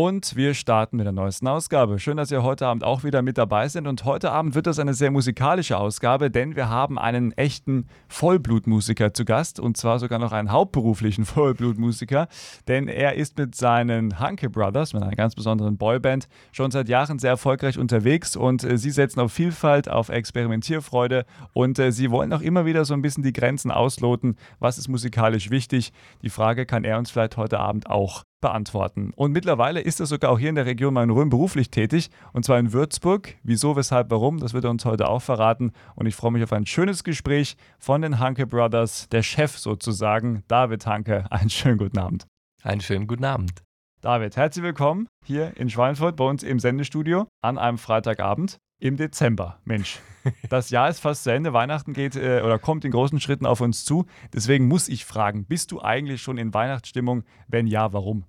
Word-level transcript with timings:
Und 0.00 0.36
wir 0.36 0.54
starten 0.54 0.96
mit 0.96 1.06
der 1.06 1.12
neuesten 1.12 1.48
Ausgabe. 1.48 1.98
Schön, 1.98 2.18
dass 2.18 2.30
ihr 2.30 2.44
heute 2.44 2.68
Abend 2.68 2.84
auch 2.84 3.02
wieder 3.02 3.20
mit 3.20 3.36
dabei 3.36 3.66
seid. 3.66 3.88
Und 3.88 4.04
heute 4.04 4.30
Abend 4.30 4.54
wird 4.54 4.68
das 4.68 4.78
eine 4.78 4.94
sehr 4.94 5.10
musikalische 5.10 5.76
Ausgabe, 5.76 6.30
denn 6.30 6.54
wir 6.54 6.68
haben 6.68 7.00
einen 7.00 7.32
echten 7.32 7.88
Vollblutmusiker 8.06 9.12
zu 9.12 9.24
Gast. 9.24 9.58
Und 9.58 9.76
zwar 9.76 9.98
sogar 9.98 10.20
noch 10.20 10.30
einen 10.30 10.52
hauptberuflichen 10.52 11.24
Vollblutmusiker. 11.24 12.28
Denn 12.68 12.86
er 12.86 13.16
ist 13.16 13.38
mit 13.38 13.56
seinen 13.56 14.20
Hanke 14.20 14.48
Brothers, 14.48 14.94
mit 14.94 15.02
einer 15.02 15.16
ganz 15.16 15.34
besonderen 15.34 15.78
Boyband, 15.78 16.28
schon 16.52 16.70
seit 16.70 16.88
Jahren 16.88 17.18
sehr 17.18 17.30
erfolgreich 17.30 17.76
unterwegs. 17.76 18.36
Und 18.36 18.62
äh, 18.62 18.78
sie 18.78 18.92
setzen 18.92 19.18
auf 19.18 19.32
Vielfalt, 19.32 19.90
auf 19.90 20.10
Experimentierfreude. 20.10 21.24
Und 21.54 21.80
äh, 21.80 21.90
sie 21.90 22.12
wollen 22.12 22.32
auch 22.32 22.40
immer 22.40 22.66
wieder 22.66 22.84
so 22.84 22.94
ein 22.94 23.02
bisschen 23.02 23.24
die 23.24 23.32
Grenzen 23.32 23.72
ausloten. 23.72 24.36
Was 24.60 24.78
ist 24.78 24.86
musikalisch 24.86 25.50
wichtig? 25.50 25.92
Die 26.22 26.30
Frage 26.30 26.66
kann 26.66 26.84
er 26.84 26.98
uns 26.98 27.10
vielleicht 27.10 27.36
heute 27.36 27.58
Abend 27.58 27.90
auch 27.90 28.27
beantworten. 28.40 29.12
Und 29.14 29.32
mittlerweile 29.32 29.80
ist 29.80 30.00
er 30.00 30.06
sogar 30.06 30.30
auch 30.30 30.38
hier 30.38 30.48
in 30.48 30.54
der 30.54 30.66
Region 30.66 30.94
Main-Rhön 30.94 31.28
beruflich 31.28 31.70
tätig 31.70 32.10
und 32.32 32.44
zwar 32.44 32.58
in 32.58 32.72
Würzburg. 32.72 33.36
Wieso, 33.42 33.76
weshalb, 33.76 34.10
warum, 34.10 34.38
das 34.38 34.54
wird 34.54 34.64
er 34.64 34.70
uns 34.70 34.84
heute 34.84 35.08
auch 35.08 35.22
verraten. 35.22 35.72
Und 35.94 36.06
ich 36.06 36.14
freue 36.14 36.32
mich 36.32 36.42
auf 36.42 36.52
ein 36.52 36.66
schönes 36.66 37.04
Gespräch 37.04 37.56
von 37.78 38.02
den 38.02 38.18
Hanke 38.18 38.46
Brothers, 38.46 39.08
der 39.08 39.22
Chef 39.22 39.58
sozusagen, 39.58 40.44
David 40.48 40.86
Hanke. 40.86 41.26
Einen 41.30 41.50
schönen 41.50 41.78
guten 41.78 41.98
Abend. 41.98 42.26
Einen 42.62 42.80
schönen 42.80 43.06
guten 43.06 43.24
Abend. 43.24 43.62
David, 44.00 44.36
herzlich 44.36 44.62
willkommen 44.62 45.08
hier 45.24 45.56
in 45.56 45.68
Schweinfurt 45.68 46.14
bei 46.16 46.24
uns 46.24 46.44
im 46.44 46.60
Sendestudio 46.60 47.26
an 47.42 47.58
einem 47.58 47.78
Freitagabend 47.78 48.58
im 48.78 48.96
Dezember. 48.96 49.58
Mensch, 49.64 50.00
das 50.48 50.70
Jahr 50.70 50.88
ist 50.88 51.00
fast 51.00 51.24
zu 51.24 51.32
Ende. 51.32 51.52
Weihnachten 51.52 51.92
geht 51.92 52.16
äh, 52.16 52.42
oder 52.44 52.58
kommt 52.58 52.84
in 52.84 52.90
großen 52.90 53.20
Schritten 53.20 53.46
auf 53.46 53.60
uns 53.60 53.84
zu. 53.84 54.06
Deswegen 54.32 54.68
muss 54.68 54.88
ich 54.88 55.04
fragen: 55.04 55.44
Bist 55.44 55.72
du 55.72 55.80
eigentlich 55.80 56.22
schon 56.22 56.38
in 56.38 56.54
Weihnachtsstimmung? 56.54 57.24
Wenn 57.46 57.66
ja, 57.66 57.92
warum? 57.92 58.24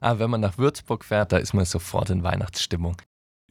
Ah, 0.00 0.18
wenn 0.18 0.30
man 0.30 0.40
nach 0.40 0.56
Würzburg 0.56 1.04
fährt, 1.04 1.32
da 1.32 1.36
ist 1.36 1.52
man 1.52 1.64
sofort 1.66 2.10
in 2.10 2.22
Weihnachtsstimmung. 2.22 2.96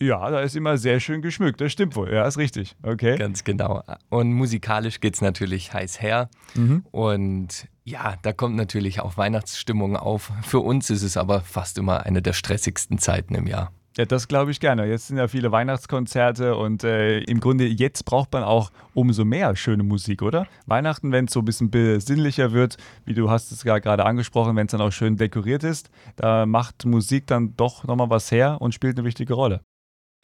Ja, 0.02 0.30
da 0.30 0.40
ist 0.40 0.56
immer 0.56 0.78
sehr 0.78 1.00
schön 1.00 1.22
geschmückt. 1.22 1.60
Das 1.60 1.74
stimmt 1.74 1.96
wohl. 1.96 2.12
Ja, 2.12 2.26
ist 2.26 2.38
richtig. 2.38 2.76
Okay. 2.84 3.18
Ganz 3.18 3.44
genau. 3.44 3.84
Und 4.10 4.32
musikalisch 4.32 5.02
geht 5.02 5.16
es 5.16 5.22
natürlich 5.22 5.74
heiß 5.74 6.02
her. 6.02 6.30
Mhm. 6.56 6.86
Und 6.92 7.68
ja, 7.84 8.16
da 8.22 8.32
kommt 8.32 8.56
natürlich 8.56 9.02
auch 9.02 9.18
Weihnachtsstimmung 9.18 9.98
auf. 9.98 10.32
Für 10.44 10.60
uns 10.60 10.90
ist 10.90 11.04
es 11.04 11.18
aber 11.18 11.42
fast 11.42 11.78
immer 11.78 12.06
eine 12.06 12.22
der 12.22 12.34
stressigsten 12.34 12.98
Zeiten 12.98 13.36
im 13.36 13.46
Jahr. 13.46 13.74
Ja, 14.00 14.06
das 14.06 14.30
glaube 14.30 14.52
ich 14.52 14.62
gerne. 14.62 14.86
Jetzt 14.86 15.08
sind 15.08 15.18
ja 15.18 15.28
viele 15.28 15.52
Weihnachtskonzerte 15.52 16.56
und 16.56 16.86
äh, 16.86 17.20
im 17.20 17.42
Grunde 17.42 17.66
jetzt 17.68 18.06
braucht 18.06 18.32
man 18.32 18.44
auch 18.44 18.72
umso 18.94 19.26
mehr 19.26 19.58
schöne 19.58 19.84
Musik, 19.84 20.22
oder? 20.22 20.48
Weihnachten, 20.66 21.12
wenn 21.12 21.26
es 21.26 21.34
so 21.34 21.42
ein 21.42 21.46
bisschen 21.46 21.70
besinnlicher 21.70 22.54
wird, 22.54 22.78
wie 23.04 23.14
du 23.14 23.30
hast 23.30 23.52
es 23.52 23.62
ja 23.64 23.78
gerade 23.80 24.06
angesprochen, 24.06 24.56
wenn 24.56 24.68
es 24.68 24.72
dann 24.72 24.80
auch 24.80 24.94
schön 24.94 25.18
dekoriert 25.18 25.66
ist, 25.66 25.90
da 26.16 26.46
macht 26.46 26.86
Musik 26.86 27.28
dann 27.28 27.58
doch 27.58 27.84
nochmal 27.84 28.10
was 28.10 28.32
her 28.32 28.62
und 28.62 28.74
spielt 28.74 28.98
eine 28.98 29.06
wichtige 29.06 29.34
Rolle. 29.34 29.66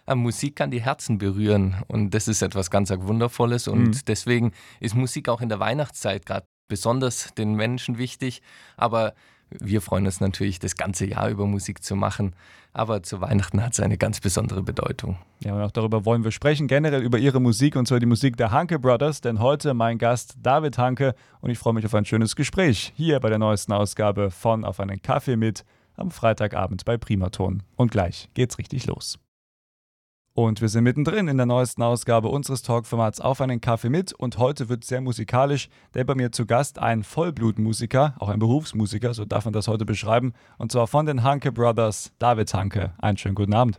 Ja, 0.08 0.16
Musik 0.16 0.56
kann 0.56 0.72
die 0.72 0.81
Herzen 0.81 1.18
berühren 1.18 1.76
und 1.90 2.14
das 2.14 2.30
ist 2.30 2.42
etwas 2.42 2.72
ganz 2.72 2.92
Wundervolles 2.92 3.68
und 3.68 3.90
mhm. 3.90 4.00
deswegen 4.08 4.53
ist 4.80 4.96
Musik 4.96 5.28
auch 5.28 5.42
in 5.42 5.50
der 5.50 5.59
Weihnachtszeit 5.59 6.26
gerade 6.26 6.48
besonders 6.70 7.34
den 7.34 7.56
Menschen 7.56 7.98
wichtig, 7.98 8.42
aber 8.78 9.16
wir 9.49 9.81
freuen 9.81 10.05
uns 10.05 10.19
natürlich, 10.19 10.59
das 10.59 10.75
ganze 10.75 11.05
Jahr 11.05 11.29
über 11.29 11.45
Musik 11.45 11.83
zu 11.83 11.95
machen. 11.95 12.33
Aber 12.73 13.03
zu 13.03 13.21
Weihnachten 13.21 13.63
hat 13.63 13.73
es 13.73 13.79
eine 13.79 13.97
ganz 13.97 14.19
besondere 14.19 14.61
Bedeutung. 14.61 15.17
Ja, 15.39 15.55
und 15.55 15.61
auch 15.61 15.71
darüber 15.71 16.03
wollen 16.03 16.25
wir 16.25 16.31
sprechen, 16.31 16.67
generell 16.67 17.01
über 17.01 17.17
ihre 17.17 17.39
Musik 17.39 17.77
und 17.77 17.88
zwar 17.88 17.99
die 17.99 18.05
Musik 18.05 18.35
der 18.35 18.51
Hanke 18.51 18.79
Brothers. 18.79 19.21
Denn 19.21 19.39
heute 19.39 19.73
mein 19.73 19.97
Gast 19.97 20.35
David 20.41 20.77
Hanke 20.77 21.16
und 21.39 21.50
ich 21.51 21.57
freue 21.57 21.73
mich 21.73 21.85
auf 21.85 21.95
ein 21.95 22.05
schönes 22.05 22.35
Gespräch 22.35 22.91
hier 22.95 23.19
bei 23.22 23.29
der 23.29 23.39
neuesten 23.39 23.72
Ausgabe 23.72 24.29
von 24.29 24.66
Auf 24.66 24.79
einen 24.79 25.01
Kaffee 25.01 25.38
mit 25.38 25.63
am 25.95 26.11
Freitagabend 26.11 26.84
bei 26.84 26.97
Primaton. 26.97 27.63
Und 27.78 27.91
gleich 27.91 28.29
geht's 28.34 28.57
richtig 28.57 28.85
los. 28.88 29.17
Und 30.38 30.59
wir 30.59 30.68
sind 30.68 30.84
mittendrin 30.84 31.29
in 31.29 31.38
der 31.38 31.46
neuesten 31.46 31.81
Ausgabe 31.81 32.28
unseres 32.28 32.62
Talkformats 32.62 33.22
Auf 33.22 33.40
einen 33.40 33.62
Kaffee 33.62 33.88
mit. 33.88 34.12
Und 34.12 34.38
heute 34.38 34.68
wird 34.68 34.84
sehr 34.84 35.00
musikalisch, 35.00 35.69
denn 35.94 36.06
bei 36.06 36.13
mir 36.13 36.34
zu 36.34 36.46
Gast 36.46 36.78
ein 36.78 37.03
Vollblutmusiker, 37.03 38.16
auch 38.19 38.28
ein 38.28 38.40
Berufsmusiker, 38.40 39.13
so 39.13 39.23
darf 39.23 39.46
man 39.46 39.53
das 39.53 39.69
heute 39.69 39.85
beschreiben. 39.85 40.34
Und 40.57 40.73
zwar 40.73 40.88
von 40.88 41.06
den 41.06 41.23
Hanke 41.23 41.53
Brothers, 41.53 42.12
David 42.19 42.53
Hanke. 42.53 42.94
Einen 42.97 43.18
schönen 43.18 43.35
guten 43.35 43.53
Abend. 43.53 43.78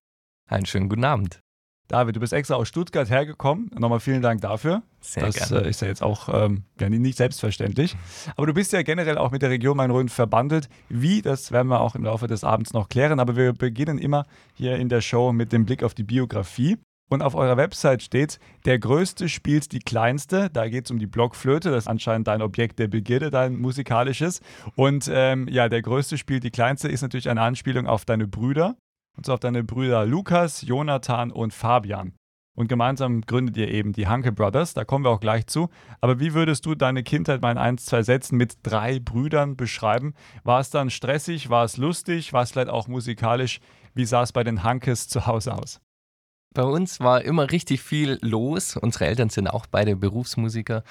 Einen 0.48 0.64
schönen 0.64 0.88
guten 0.88 1.04
Abend. 1.04 1.45
David, 1.88 2.16
du 2.16 2.20
bist 2.20 2.32
extra 2.32 2.56
aus 2.56 2.68
Stuttgart 2.68 3.08
hergekommen. 3.08 3.70
Nochmal 3.78 4.00
vielen 4.00 4.22
Dank 4.22 4.40
dafür. 4.40 4.82
Sehr 5.00 5.24
das 5.26 5.52
äh, 5.52 5.68
ist 5.68 5.82
ja 5.82 5.88
jetzt 5.88 6.02
auch 6.02 6.28
ähm, 6.32 6.64
ja, 6.80 6.88
nicht 6.88 7.16
selbstverständlich. 7.16 7.96
Aber 8.36 8.46
du 8.46 8.54
bist 8.54 8.72
ja 8.72 8.82
generell 8.82 9.18
auch 9.18 9.30
mit 9.30 9.42
der 9.42 9.50
Region 9.50 9.76
Main-Rhön 9.76 10.08
verbandelt. 10.08 10.68
Wie, 10.88 11.22
das 11.22 11.52
werden 11.52 11.68
wir 11.68 11.80
auch 11.80 11.94
im 11.94 12.04
Laufe 12.04 12.26
des 12.26 12.42
Abends 12.42 12.72
noch 12.72 12.88
klären. 12.88 13.20
Aber 13.20 13.36
wir 13.36 13.52
beginnen 13.52 13.98
immer 13.98 14.26
hier 14.54 14.76
in 14.76 14.88
der 14.88 15.00
Show 15.00 15.32
mit 15.32 15.52
dem 15.52 15.64
Blick 15.64 15.84
auf 15.84 15.94
die 15.94 16.02
Biografie. 16.02 16.76
Und 17.08 17.22
auf 17.22 17.36
eurer 17.36 17.56
Website 17.56 18.02
steht, 18.02 18.40
der 18.64 18.80
Größte 18.80 19.28
spielt 19.28 19.70
die 19.70 19.78
Kleinste. 19.78 20.50
Da 20.52 20.68
geht 20.68 20.86
es 20.86 20.90
um 20.90 20.98
die 20.98 21.06
Blockflöte. 21.06 21.70
Das 21.70 21.84
ist 21.84 21.88
anscheinend 21.88 22.26
dein 22.26 22.42
Objekt 22.42 22.80
der 22.80 22.88
Begierde, 22.88 23.30
dein 23.30 23.56
musikalisches. 23.56 24.40
Und 24.74 25.08
ähm, 25.12 25.46
ja, 25.48 25.68
der 25.68 25.82
Größte 25.82 26.18
spielt 26.18 26.42
die 26.42 26.50
Kleinste 26.50 26.88
ist 26.88 27.02
natürlich 27.02 27.28
eine 27.28 27.42
Anspielung 27.42 27.86
auf 27.86 28.04
deine 28.04 28.26
Brüder. 28.26 28.74
Und 29.16 29.26
zwar 29.26 29.34
auf 29.34 29.40
deine 29.40 29.64
Brüder 29.64 30.04
Lukas, 30.06 30.62
Jonathan 30.62 31.30
und 31.30 31.54
Fabian. 31.54 32.12
Und 32.56 32.68
gemeinsam 32.68 33.20
gründet 33.20 33.58
ihr 33.58 33.68
eben 33.68 33.92
die 33.92 34.06
Hanke 34.06 34.32
Brothers, 34.32 34.72
da 34.72 34.84
kommen 34.84 35.04
wir 35.04 35.10
auch 35.10 35.20
gleich 35.20 35.46
zu. 35.46 35.68
Aber 36.00 36.20
wie 36.20 36.32
würdest 36.32 36.64
du 36.64 36.74
deine 36.74 37.02
Kindheit 37.02 37.42
mal 37.42 37.52
in 37.52 37.58
ein, 37.58 37.76
zwei 37.76 38.02
Sätzen 38.02 38.36
mit 38.36 38.56
drei 38.62 38.98
Brüdern 38.98 39.56
beschreiben? 39.56 40.14
War 40.42 40.60
es 40.60 40.70
dann 40.70 40.88
stressig, 40.88 41.50
war 41.50 41.64
es 41.64 41.76
lustig, 41.76 42.32
war 42.32 42.42
es 42.42 42.52
vielleicht 42.52 42.70
auch 42.70 42.88
musikalisch? 42.88 43.60
Wie 43.94 44.06
sah 44.06 44.22
es 44.22 44.32
bei 44.32 44.42
den 44.42 44.62
Hankes 44.62 45.06
zu 45.06 45.26
Hause 45.26 45.54
aus? 45.54 45.80
Bei 46.54 46.62
uns 46.62 47.00
war 47.00 47.22
immer 47.22 47.50
richtig 47.50 47.82
viel 47.82 48.18
los. 48.22 48.78
Unsere 48.78 49.04
Eltern 49.04 49.28
sind 49.28 49.48
auch 49.48 49.66
beide 49.66 49.94
Berufsmusiker 49.94 50.82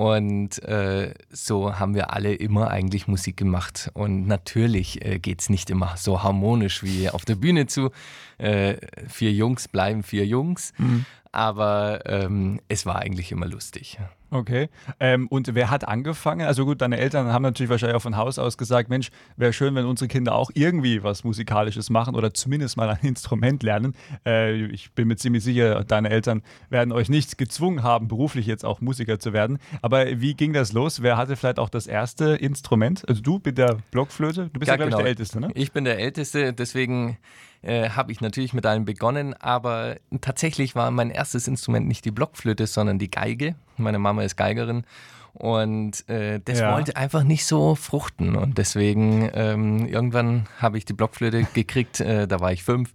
und 0.00 0.62
äh, 0.64 1.12
so 1.28 1.78
haben 1.78 1.94
wir 1.94 2.14
alle 2.14 2.32
immer 2.32 2.70
eigentlich 2.70 3.06
Musik 3.06 3.36
gemacht. 3.36 3.90
Und 3.92 4.26
natürlich 4.26 5.04
äh, 5.04 5.18
geht 5.18 5.42
es 5.42 5.50
nicht 5.50 5.68
immer 5.68 5.94
so 5.98 6.22
harmonisch 6.22 6.82
wie 6.82 7.10
auf 7.10 7.26
der 7.26 7.34
Bühne 7.34 7.66
zu. 7.66 7.90
Äh, 8.38 8.78
vier 9.08 9.30
Jungs 9.30 9.68
bleiben 9.68 10.02
vier 10.02 10.24
Jungs. 10.24 10.72
Mhm. 10.78 11.04
Aber 11.32 12.00
ähm, 12.06 12.60
es 12.68 12.86
war 12.86 12.96
eigentlich 12.96 13.30
immer 13.30 13.46
lustig. 13.46 13.98
Okay. 14.32 14.68
Ähm, 15.00 15.26
und 15.28 15.54
wer 15.54 15.70
hat 15.70 15.86
angefangen? 15.86 16.46
Also 16.46 16.64
gut, 16.64 16.80
deine 16.80 16.98
Eltern 16.98 17.32
haben 17.32 17.42
natürlich 17.42 17.68
wahrscheinlich 17.68 17.96
auch 17.96 18.02
von 18.02 18.16
Haus 18.16 18.38
aus 18.38 18.56
gesagt, 18.56 18.88
Mensch, 18.88 19.10
wäre 19.36 19.52
schön, 19.52 19.74
wenn 19.74 19.84
unsere 19.84 20.08
Kinder 20.08 20.34
auch 20.34 20.50
irgendwie 20.54 21.02
was 21.02 21.24
Musikalisches 21.24 21.90
machen 21.90 22.14
oder 22.14 22.32
zumindest 22.32 22.76
mal 22.76 22.88
ein 22.88 22.98
Instrument 23.02 23.62
lernen. 23.62 23.94
Äh, 24.24 24.66
ich 24.66 24.92
bin 24.92 25.08
mir 25.08 25.16
ziemlich 25.16 25.42
sicher, 25.42 25.84
deine 25.84 26.10
Eltern 26.10 26.42
werden 26.68 26.92
euch 26.92 27.08
nicht 27.08 27.38
gezwungen 27.38 27.82
haben, 27.82 28.06
beruflich 28.06 28.46
jetzt 28.46 28.64
auch 28.64 28.80
Musiker 28.80 29.18
zu 29.18 29.32
werden. 29.32 29.58
Aber 29.82 30.20
wie 30.20 30.34
ging 30.34 30.52
das 30.52 30.72
los? 30.72 31.02
Wer 31.02 31.16
hatte 31.16 31.36
vielleicht 31.36 31.58
auch 31.58 31.68
das 31.68 31.86
erste 31.88 32.36
Instrument? 32.36 33.08
Also 33.08 33.22
du 33.22 33.40
mit 33.44 33.58
der 33.58 33.78
Blockflöte? 33.90 34.50
Du 34.52 34.60
bist 34.60 34.68
ja, 34.68 34.74
ja 34.74 34.76
glaube 34.76 34.90
genau. 34.90 34.98
ich, 34.98 35.02
der 35.02 35.10
Älteste, 35.10 35.40
ne? 35.40 35.50
Ich 35.54 35.72
bin 35.72 35.84
der 35.84 35.98
Älteste, 35.98 36.52
deswegen 36.52 37.18
äh, 37.62 37.90
habe 37.90 38.12
ich 38.12 38.20
natürlich 38.20 38.54
mit 38.54 38.66
einem 38.66 38.84
begonnen, 38.84 39.34
aber 39.34 39.96
tatsächlich 40.20 40.74
war 40.74 40.90
mein 40.90 41.10
erstes 41.10 41.48
Instrument 41.48 41.86
nicht 41.86 42.04
die 42.04 42.10
Blockflöte, 42.10 42.66
sondern 42.66 42.98
die 42.98 43.10
Geige. 43.10 43.54
Meine 43.76 43.98
Mama 43.98 44.22
ist 44.22 44.36
Geigerin 44.36 44.84
und 45.32 46.08
äh, 46.08 46.40
das 46.44 46.60
ja. 46.60 46.74
wollte 46.74 46.96
einfach 46.96 47.22
nicht 47.22 47.44
so 47.44 47.74
fruchten. 47.74 48.36
Und 48.36 48.58
deswegen 48.58 49.30
ähm, 49.34 49.86
irgendwann 49.86 50.46
habe 50.58 50.78
ich 50.78 50.84
die 50.84 50.92
Blockflöte 50.92 51.44
gekriegt, 51.54 52.00
äh, 52.00 52.26
da 52.26 52.40
war 52.40 52.52
ich 52.52 52.64
fünf. 52.64 52.92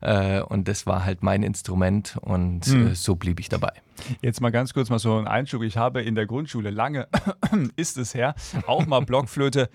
Äh, 0.00 0.40
und 0.42 0.68
das 0.68 0.86
war 0.86 1.04
halt 1.04 1.22
mein 1.22 1.42
Instrument 1.42 2.16
und 2.20 2.66
hm. 2.66 2.88
Äh, 2.88 2.94
so 2.94 3.16
blieb 3.16 3.40
ich 3.40 3.48
dabei. 3.48 3.72
Jetzt 4.22 4.40
mal 4.40 4.50
ganz 4.50 4.72
kurz 4.72 4.90
mal 4.90 5.00
so 5.00 5.18
ein 5.18 5.26
Einschub. 5.26 5.62
Ich 5.62 5.76
habe 5.76 6.02
in 6.02 6.14
der 6.14 6.26
Grundschule 6.26 6.70
lange, 6.70 7.08
ist 7.76 7.98
es 7.98 8.14
her, 8.14 8.36
auch 8.66 8.86
mal 8.86 9.00
Blockflöte 9.00 9.68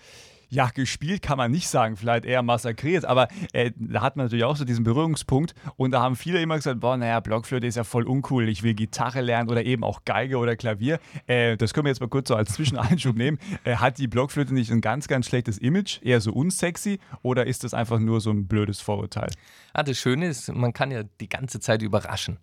ja, 0.54 0.68
gespielt 0.68 1.24
kann 1.24 1.38
man 1.38 1.52
nicht 1.52 1.68
sagen, 1.68 1.98
vielleicht 1.98 2.26
eher 2.26 2.44
massakriert, 2.44 3.06
aber 3.06 3.28
äh, 3.54 3.72
da 3.76 4.02
hat 4.02 4.16
man 4.16 4.28
natürlich 4.28 4.44
auch 4.44 4.56
so 4.56 4.66
diesen 4.66 4.84
Berührungspunkt 4.84 5.56
und 5.78 5.92
da 5.92 6.02
haben 6.02 6.16
viele 6.16 6.42
immer 6.42 6.56
gesagt, 6.56 6.80
boah, 6.80 6.96
naja, 6.96 7.20
Blockflöte 7.22 7.66
ist 7.66 7.76
ja 7.76 7.84
voll 7.84 8.04
uncool, 8.08 8.48
ich 8.48 8.62
will 8.62 8.76
Gitarre 8.76 9.22
lernen 9.22 9.50
oder 9.50 9.66
eben 9.66 9.84
auch 9.84 10.06
Geige 10.06 10.38
oder 10.38 10.56
Klavier. 10.56 11.00
Äh, 11.26 11.58
das 11.58 11.74
können 11.74 11.86
wir 11.86 11.90
jetzt 11.90 12.02
mal 12.02 12.08
kurz 12.08 12.28
so 12.28 12.36
als 12.36 12.54
Zwischeneinschub 12.54 13.16
nehmen. 13.18 13.40
Äh, 13.64 13.78
hat 13.78 13.98
die 13.98 14.08
Blockflöte 14.08 14.54
nicht 14.54 14.72
ein 14.72 14.82
ganz, 14.82 15.08
ganz 15.08 15.26
schlechtes 15.26 15.58
Image, 15.58 16.00
eher 16.04 16.22
so 16.22 16.32
unsexy 16.32 17.00
oder 17.24 17.48
ist 17.48 17.64
das 17.64 17.74
einfach 17.74 17.98
nur 17.98 18.22
so 18.22 18.30
ein 18.30 18.48
blödes 18.48 18.80
Vorurteil? 18.80 19.32
Ah, 19.74 19.82
das 19.82 19.98
Schöne 19.98 20.28
ist, 20.28 20.54
man 20.54 20.72
kann 20.72 20.92
ja 20.92 21.02
die 21.20 21.30
ganze 21.30 21.60
Zeit 21.60 21.82
überraschen 21.82 22.38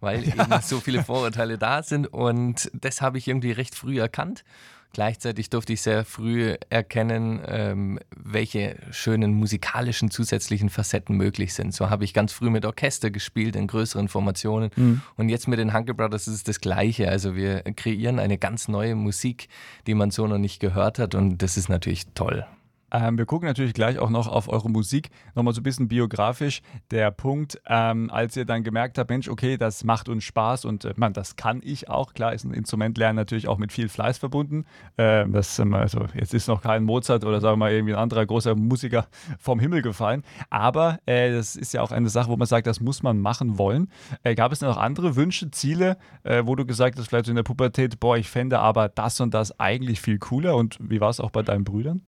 weil 0.00 0.26
ja. 0.28 0.34
eben 0.34 0.62
so 0.62 0.80
viele 0.80 1.04
Vorurteile 1.04 1.58
da 1.58 1.84
sind 1.84 2.08
und 2.08 2.68
das 2.74 3.00
habe 3.00 3.18
ich 3.18 3.28
irgendwie 3.28 3.52
recht 3.52 3.76
früh 3.76 4.00
erkannt 4.00 4.42
Gleichzeitig 4.92 5.48
durfte 5.48 5.72
ich 5.72 5.80
sehr 5.80 6.04
früh 6.04 6.54
erkennen, 6.68 7.40
ähm, 7.46 7.98
welche 8.14 8.76
schönen 8.90 9.32
musikalischen 9.32 10.10
zusätzlichen 10.10 10.68
Facetten 10.68 11.16
möglich 11.16 11.54
sind. 11.54 11.74
So 11.74 11.88
habe 11.88 12.04
ich 12.04 12.12
ganz 12.12 12.32
früh 12.32 12.50
mit 12.50 12.66
Orchester 12.66 13.10
gespielt 13.10 13.56
in 13.56 13.66
größeren 13.66 14.08
Formationen. 14.08 14.70
Mhm. 14.76 15.02
Und 15.16 15.28
jetzt 15.30 15.48
mit 15.48 15.58
den 15.58 15.72
Hunker 15.72 15.94
Brothers 15.94 16.28
ist 16.28 16.34
es 16.34 16.44
das 16.44 16.60
Gleiche. 16.60 17.08
Also 17.08 17.34
wir 17.34 17.62
kreieren 17.62 18.18
eine 18.18 18.36
ganz 18.36 18.68
neue 18.68 18.94
Musik, 18.94 19.48
die 19.86 19.94
man 19.94 20.10
so 20.10 20.26
noch 20.26 20.38
nicht 20.38 20.60
gehört 20.60 20.98
hat. 20.98 21.14
Und 21.14 21.38
das 21.38 21.56
ist 21.56 21.68
natürlich 21.68 22.06
toll. 22.14 22.46
Ähm, 22.92 23.16
wir 23.16 23.24
gucken 23.24 23.48
natürlich 23.48 23.72
gleich 23.72 23.98
auch 23.98 24.10
noch 24.10 24.28
auf 24.28 24.48
eure 24.48 24.68
Musik, 24.68 25.08
nochmal 25.34 25.54
so 25.54 25.60
ein 25.60 25.64
bisschen 25.64 25.88
biografisch. 25.88 26.60
Der 26.90 27.10
Punkt, 27.10 27.60
ähm, 27.66 28.10
als 28.10 28.36
ihr 28.36 28.44
dann 28.44 28.62
gemerkt 28.62 28.98
habt, 28.98 29.08
Mensch, 29.08 29.28
okay, 29.28 29.56
das 29.56 29.82
macht 29.82 30.10
uns 30.10 30.24
Spaß 30.24 30.66
und 30.66 30.84
äh, 30.84 30.92
man, 30.96 31.14
das 31.14 31.36
kann 31.36 31.60
ich 31.64 31.88
auch. 31.88 32.12
Klar 32.12 32.34
ist 32.34 32.44
ein 32.44 32.52
Instrument 32.52 32.98
lernen 32.98 33.16
natürlich 33.16 33.48
auch 33.48 33.56
mit 33.56 33.72
viel 33.72 33.88
Fleiß 33.88 34.18
verbunden. 34.18 34.66
Ähm, 34.98 35.32
das, 35.32 35.58
also, 35.58 36.06
jetzt 36.14 36.34
ist 36.34 36.48
noch 36.48 36.60
kein 36.60 36.84
Mozart 36.84 37.24
oder 37.24 37.40
sagen 37.40 37.54
wir 37.54 37.64
mal 37.64 37.72
irgendwie 37.72 37.94
ein 37.94 38.00
anderer 38.00 38.26
großer 38.26 38.54
Musiker 38.54 39.06
vom 39.38 39.58
Himmel 39.58 39.80
gefallen. 39.80 40.22
Aber 40.50 40.98
äh, 41.06 41.32
das 41.32 41.56
ist 41.56 41.72
ja 41.72 41.80
auch 41.80 41.92
eine 41.92 42.10
Sache, 42.10 42.28
wo 42.28 42.36
man 42.36 42.46
sagt, 42.46 42.66
das 42.66 42.80
muss 42.80 43.02
man 43.02 43.18
machen 43.20 43.56
wollen. 43.56 43.90
Äh, 44.22 44.34
gab 44.34 44.52
es 44.52 44.60
noch 44.60 44.76
andere 44.76 45.16
Wünsche, 45.16 45.50
Ziele, 45.50 45.96
äh, 46.24 46.42
wo 46.44 46.56
du 46.56 46.66
gesagt 46.66 46.98
hast, 46.98 47.08
vielleicht 47.08 47.28
in 47.28 47.36
der 47.36 47.42
Pubertät, 47.42 48.00
boah, 48.00 48.18
ich 48.18 48.28
fände 48.28 48.58
aber 48.58 48.90
das 48.90 49.18
und 49.20 49.32
das 49.32 49.58
eigentlich 49.58 50.00
viel 50.02 50.18
cooler? 50.18 50.56
Und 50.56 50.78
wie 50.80 51.00
war 51.00 51.08
es 51.08 51.20
auch 51.20 51.30
bei 51.30 51.42
deinen 51.42 51.64
Brüdern? 51.64 52.06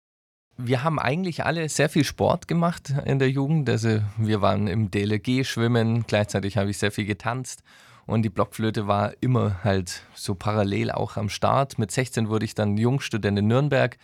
Wir 0.57 0.83
haben 0.83 0.99
eigentlich 0.99 1.45
alle 1.45 1.67
sehr 1.67 1.89
viel 1.89 2.03
Sport 2.03 2.47
gemacht 2.47 2.93
in 3.05 3.17
der 3.17 3.29
Jugend. 3.29 3.69
Also 3.69 4.01
wir 4.17 4.41
waren 4.41 4.67
im 4.67 4.91
DLG 4.91 5.45
schwimmen, 5.45 6.05
gleichzeitig 6.05 6.57
habe 6.57 6.69
ich 6.69 6.77
sehr 6.77 6.91
viel 6.91 7.05
getanzt 7.05 7.63
und 8.05 8.21
die 8.21 8.29
Blockflöte 8.29 8.87
war 8.87 9.13
immer 9.21 9.63
halt 9.63 10.03
so 10.13 10.35
parallel 10.35 10.91
auch 10.91 11.17
am 11.17 11.29
Start. 11.29 11.79
Mit 11.79 11.91
16 11.91 12.29
wurde 12.29 12.45
ich 12.45 12.53
dann 12.53 12.77
Jungstudent 12.77 13.39
in 13.39 13.47
Nürnberg 13.47 13.97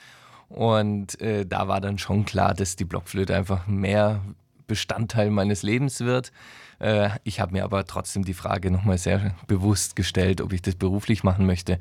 und 0.48 1.22
äh, 1.22 1.46
da 1.46 1.68
war 1.68 1.82
dann 1.82 2.00
schon 2.00 2.26
klar, 2.26 2.56
dass 2.56 2.76
die 2.76 2.86
Blockflöte 2.86 3.36
einfach 3.36 3.68
mehr 3.68 4.22
Bestandteil 4.68 5.30
meines 5.30 5.62
Lebens 5.64 6.00
wird. 6.00 6.32
Äh, 6.80 7.10
ich 7.24 7.40
habe 7.40 7.52
mir 7.52 7.64
aber 7.64 7.86
trotzdem 7.86 8.24
die 8.24 8.34
Frage 8.34 8.72
nochmal 8.72 8.98
sehr 8.98 9.36
bewusst 9.48 9.96
gestellt, 9.96 10.42
ob 10.42 10.54
ich 10.54 10.62
das 10.62 10.76
beruflich 10.76 11.24
machen 11.24 11.46
möchte. 11.46 11.78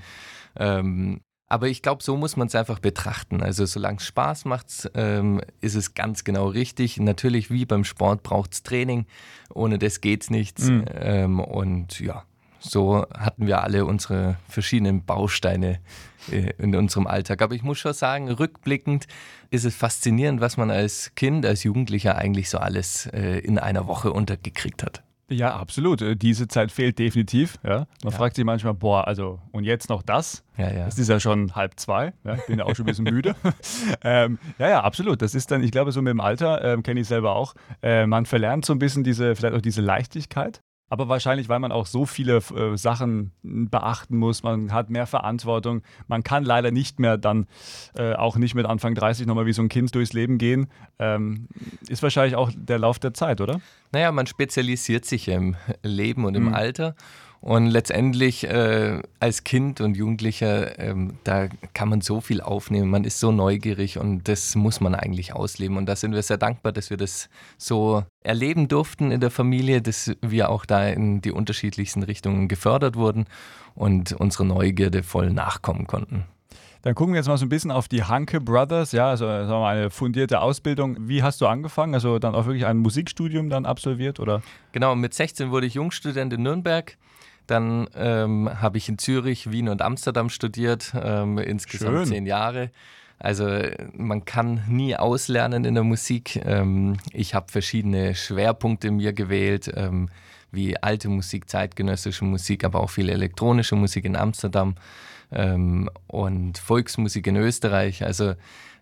Ähm, 0.56 1.20
aber 1.48 1.68
ich 1.68 1.82
glaube, 1.82 2.02
so 2.02 2.16
muss 2.16 2.36
man 2.36 2.48
es 2.48 2.54
einfach 2.54 2.78
betrachten. 2.78 3.42
Also 3.42 3.64
solange 3.64 3.98
es 3.98 4.06
Spaß 4.06 4.44
macht, 4.44 4.90
ähm, 4.94 5.40
ist 5.60 5.74
es 5.74 5.94
ganz 5.94 6.24
genau 6.24 6.48
richtig. 6.48 6.98
Natürlich, 6.98 7.50
wie 7.50 7.64
beim 7.64 7.84
Sport, 7.84 8.22
braucht 8.22 8.52
es 8.52 8.62
Training. 8.62 9.06
Ohne 9.54 9.78
das 9.78 10.00
geht 10.00 10.24
es 10.24 10.30
nichts. 10.30 10.64
Mhm. 10.64 10.84
Ähm, 10.94 11.40
und 11.40 12.00
ja, 12.00 12.24
so 12.58 13.06
hatten 13.16 13.46
wir 13.46 13.62
alle 13.62 13.86
unsere 13.86 14.36
verschiedenen 14.48 15.04
Bausteine 15.04 15.80
äh, 16.30 16.52
in 16.58 16.74
unserem 16.76 17.06
Alltag. 17.06 17.40
Aber 17.40 17.54
ich 17.54 17.62
muss 17.62 17.78
schon 17.78 17.94
sagen, 17.94 18.30
rückblickend 18.30 19.06
ist 19.50 19.64
es 19.64 19.74
faszinierend, 19.74 20.42
was 20.42 20.58
man 20.58 20.70
als 20.70 21.12
Kind, 21.14 21.46
als 21.46 21.62
Jugendlicher 21.62 22.16
eigentlich 22.16 22.50
so 22.50 22.58
alles 22.58 23.06
äh, 23.06 23.38
in 23.38 23.58
einer 23.58 23.86
Woche 23.86 24.12
untergekriegt 24.12 24.82
hat. 24.82 25.02
Ja, 25.30 25.56
absolut. 25.56 26.00
Äh, 26.00 26.16
diese 26.16 26.48
Zeit 26.48 26.72
fehlt 26.72 26.98
definitiv. 26.98 27.58
Ja. 27.62 27.86
Man 28.02 28.10
ja. 28.10 28.10
fragt 28.10 28.36
sich 28.36 28.44
manchmal, 28.44 28.74
boah, 28.74 29.06
also 29.06 29.40
und 29.52 29.64
jetzt 29.64 29.88
noch 29.88 30.02
das? 30.02 30.44
Ja, 30.56 30.72
ja. 30.72 30.84
Das 30.86 30.98
ist 30.98 31.08
ja 31.08 31.20
schon 31.20 31.54
halb 31.54 31.78
zwei. 31.78 32.12
Ja. 32.24 32.34
Ich 32.34 32.46
bin 32.46 32.58
ja 32.58 32.64
auch 32.64 32.74
schon 32.74 32.84
ein 32.84 32.86
bisschen 32.86 33.04
müde. 33.04 33.34
ähm, 34.02 34.38
ja, 34.58 34.68
ja, 34.68 34.80
absolut. 34.82 35.20
Das 35.22 35.34
ist 35.34 35.50
dann, 35.50 35.62
ich 35.62 35.70
glaube, 35.70 35.92
so 35.92 36.00
mit 36.00 36.10
dem 36.10 36.20
Alter, 36.20 36.64
ähm, 36.64 36.82
kenne 36.82 37.00
ich 37.00 37.08
selber 37.08 37.36
auch, 37.36 37.54
äh, 37.82 38.06
man 38.06 38.26
verlernt 38.26 38.64
so 38.64 38.72
ein 38.72 38.78
bisschen 38.78 39.04
diese, 39.04 39.36
vielleicht 39.36 39.54
auch 39.54 39.60
diese 39.60 39.82
Leichtigkeit. 39.82 40.62
Aber 40.88 41.08
wahrscheinlich, 41.08 41.48
weil 41.48 41.58
man 41.58 41.72
auch 41.72 41.86
so 41.86 42.06
viele 42.06 42.36
äh, 42.36 42.76
Sachen 42.76 43.32
beachten 43.42 44.16
muss, 44.16 44.42
man 44.42 44.72
hat 44.72 44.90
mehr 44.90 45.06
Verantwortung. 45.06 45.82
Man 46.06 46.22
kann 46.22 46.44
leider 46.44 46.70
nicht 46.70 46.98
mehr 46.98 47.18
dann 47.18 47.46
äh, 47.94 48.14
auch 48.14 48.36
nicht 48.36 48.54
mit 48.54 48.66
Anfang 48.66 48.94
30 48.94 49.26
nochmal 49.26 49.46
wie 49.46 49.52
so 49.52 49.62
ein 49.62 49.68
Kind 49.68 49.94
durchs 49.94 50.12
Leben 50.12 50.38
gehen. 50.38 50.68
Ähm, 50.98 51.48
ist 51.88 52.02
wahrscheinlich 52.02 52.36
auch 52.36 52.50
der 52.54 52.78
Lauf 52.78 52.98
der 52.98 53.14
Zeit, 53.14 53.40
oder? 53.40 53.60
Naja, 53.92 54.12
man 54.12 54.26
spezialisiert 54.26 55.04
sich 55.04 55.28
im 55.28 55.56
Leben 55.82 56.24
und 56.24 56.34
im 56.34 56.46
mhm. 56.46 56.54
Alter. 56.54 56.94
Und 57.40 57.66
letztendlich 57.66 58.44
äh, 58.44 59.00
als 59.20 59.44
Kind 59.44 59.80
und 59.80 59.96
Jugendlicher, 59.96 60.78
ähm, 60.78 61.18
da 61.22 61.48
kann 61.72 61.88
man 61.88 62.00
so 62.00 62.20
viel 62.20 62.40
aufnehmen, 62.40 62.90
man 62.90 63.04
ist 63.04 63.20
so 63.20 63.30
neugierig 63.30 63.98
und 63.98 64.26
das 64.26 64.56
muss 64.56 64.80
man 64.80 64.94
eigentlich 64.94 65.34
ausleben. 65.34 65.76
Und 65.76 65.86
da 65.86 65.94
sind 65.94 66.14
wir 66.14 66.22
sehr 66.22 66.38
dankbar, 66.38 66.72
dass 66.72 66.90
wir 66.90 66.96
das 66.96 67.28
so 67.56 68.02
erleben 68.24 68.66
durften 68.66 69.12
in 69.12 69.20
der 69.20 69.30
Familie, 69.30 69.80
dass 69.80 70.10
wir 70.20 70.50
auch 70.50 70.66
da 70.66 70.88
in 70.88 71.20
die 71.20 71.30
unterschiedlichsten 71.30 72.02
Richtungen 72.02 72.48
gefördert 72.48 72.96
wurden 72.96 73.26
und 73.76 74.12
unsere 74.12 74.44
Neugierde 74.44 75.04
voll 75.04 75.30
nachkommen 75.30 75.86
konnten. 75.86 76.24
Dann 76.82 76.94
gucken 76.94 77.14
wir 77.14 77.18
jetzt 77.18 77.28
mal 77.28 77.36
so 77.36 77.44
ein 77.44 77.48
bisschen 77.48 77.70
auf 77.70 77.88
die 77.88 78.04
Hanke 78.04 78.40
Brothers, 78.40 78.92
ja, 78.92 79.10
also 79.10 79.26
eine 79.26 79.90
fundierte 79.90 80.40
Ausbildung. 80.40 80.96
Wie 81.08 81.22
hast 81.22 81.40
du 81.40 81.46
angefangen? 81.46 81.94
Also 81.94 82.18
dann 82.18 82.34
auch 82.34 82.46
wirklich 82.46 82.66
ein 82.66 82.78
Musikstudium 82.78 83.48
dann 83.50 83.66
absolviert 83.66 84.20
oder? 84.20 84.42
Genau, 84.72 84.94
mit 84.94 85.14
16 85.14 85.50
wurde 85.50 85.66
ich 85.66 85.74
Jungstudent 85.74 86.32
in 86.32 86.42
Nürnberg 86.42 86.96
dann 87.48 87.88
ähm, 87.96 88.48
habe 88.60 88.78
ich 88.78 88.88
in 88.88 88.98
Zürich, 88.98 89.50
Wien 89.50 89.68
und 89.68 89.82
Amsterdam 89.82 90.28
studiert, 90.28 90.92
ähm, 90.94 91.38
insgesamt 91.38 91.96
Schön. 91.96 92.06
zehn 92.06 92.26
Jahre. 92.26 92.70
Also 93.18 93.48
man 93.94 94.24
kann 94.24 94.62
nie 94.68 94.94
auslernen 94.94 95.64
in 95.64 95.74
der 95.74 95.82
Musik. 95.82 96.40
Ähm, 96.44 96.98
ich 97.12 97.34
habe 97.34 97.50
verschiedene 97.50 98.14
Schwerpunkte 98.14 98.90
mir 98.90 99.12
gewählt, 99.12 99.72
ähm, 99.74 100.08
wie 100.52 100.80
alte 100.80 101.08
Musik, 101.08 101.50
zeitgenössische 101.50 102.24
Musik, 102.24 102.64
aber 102.64 102.80
auch 102.80 102.90
viel 102.90 103.08
elektronische 103.08 103.74
Musik 103.74 104.04
in 104.04 104.14
Amsterdam 104.14 104.76
ähm, 105.32 105.90
und 106.06 106.58
Volksmusik 106.58 107.26
in 107.26 107.36
Österreich. 107.36 108.04
Also 108.04 108.34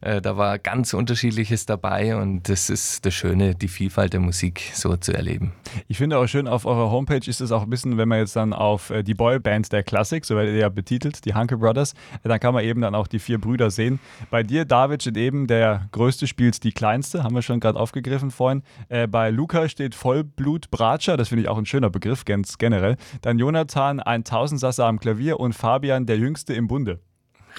äh, 0.06 0.22
da 0.22 0.36
war 0.36 0.58
ganz 0.60 0.94
unterschiedliches 0.94 1.66
dabei 1.66 2.16
und 2.16 2.48
das 2.48 2.70
ist 2.70 3.04
das 3.04 3.12
Schöne, 3.12 3.56
die 3.56 3.66
Vielfalt 3.66 4.12
der 4.12 4.20
Musik 4.20 4.70
so 4.72 4.96
zu 4.96 5.12
erleben. 5.12 5.52
Ich 5.88 5.98
finde 5.98 6.18
auch 6.18 6.28
schön, 6.28 6.46
auf 6.46 6.64
eurer 6.64 6.92
Homepage 6.92 7.28
ist 7.28 7.40
es 7.40 7.50
auch 7.50 7.64
ein 7.64 7.70
bisschen, 7.70 7.98
wenn 7.98 8.08
man 8.08 8.18
jetzt 8.18 8.36
dann 8.36 8.52
auf 8.52 8.90
äh, 8.90 9.02
die 9.02 9.14
Boyband 9.14 9.72
der 9.72 9.82
Klassik, 9.82 10.24
so 10.24 10.36
werdet 10.36 10.54
ihr 10.54 10.60
ja 10.60 10.68
betitelt, 10.68 11.24
die 11.24 11.34
Hanke 11.34 11.56
Brothers, 11.56 11.94
äh, 12.22 12.28
dann 12.28 12.38
kann 12.38 12.54
man 12.54 12.62
eben 12.62 12.80
dann 12.80 12.94
auch 12.94 13.08
die 13.08 13.18
vier 13.18 13.40
Brüder 13.40 13.70
sehen. 13.70 13.98
Bei 14.30 14.44
dir, 14.44 14.64
David, 14.64 15.02
steht 15.02 15.16
eben 15.16 15.48
der 15.48 15.88
größte 15.90 16.28
spielt 16.28 16.62
die 16.62 16.72
kleinste, 16.72 17.24
haben 17.24 17.34
wir 17.34 17.42
schon 17.42 17.58
gerade 17.58 17.78
aufgegriffen 17.78 18.30
vorhin. 18.30 18.62
Bei 19.10 19.30
Luca 19.30 19.68
steht 19.68 19.94
Vollblut 19.94 20.70
Bratscher, 20.70 21.16
das 21.16 21.28
finde 21.28 21.42
ich 21.42 21.48
auch 21.48 21.58
ein 21.58 21.66
schöner 21.66 21.90
Begriff, 21.90 22.24
ganz 22.24 22.58
generell. 22.58 22.96
Dann 23.22 23.38
Jonathan, 23.38 24.00
ein 24.00 24.24
Tausendsasser 24.24 24.86
am 24.86 25.00
Klavier 25.00 25.40
und 25.40 25.54
Fabian, 25.54 26.06
der 26.06 26.18
Jüngste 26.18 26.54
im 26.54 26.68
Bunde. 26.68 27.00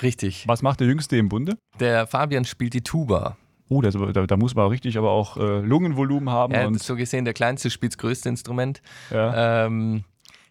Richtig. 0.01 0.47
Was 0.47 0.61
macht 0.61 0.79
der 0.79 0.87
Jüngste 0.87 1.17
im 1.17 1.29
Bunde? 1.29 1.57
Der 1.79 2.07
Fabian 2.07 2.45
spielt 2.45 2.73
die 2.73 2.81
Tuba. 2.81 3.37
Oh, 3.69 3.81
das, 3.81 3.95
da, 3.95 4.25
da, 4.25 4.37
muss 4.37 4.55
man 4.55 4.65
auch 4.65 4.71
richtig 4.71 4.97
aber 4.97 5.11
auch 5.11 5.35
äh, 5.37 5.59
Lungenvolumen 5.59 6.29
haben. 6.29 6.53
Ja, 6.53 6.67
und 6.67 6.81
so 6.81 6.95
gesehen, 6.95 7.25
der 7.25 7.33
Kleinste 7.33 7.69
spielt 7.69 7.93
das 7.93 7.97
größte 7.97 8.29
Instrument. 8.29 8.81
Ja. 9.11 9.65
Ähm, 9.65 10.05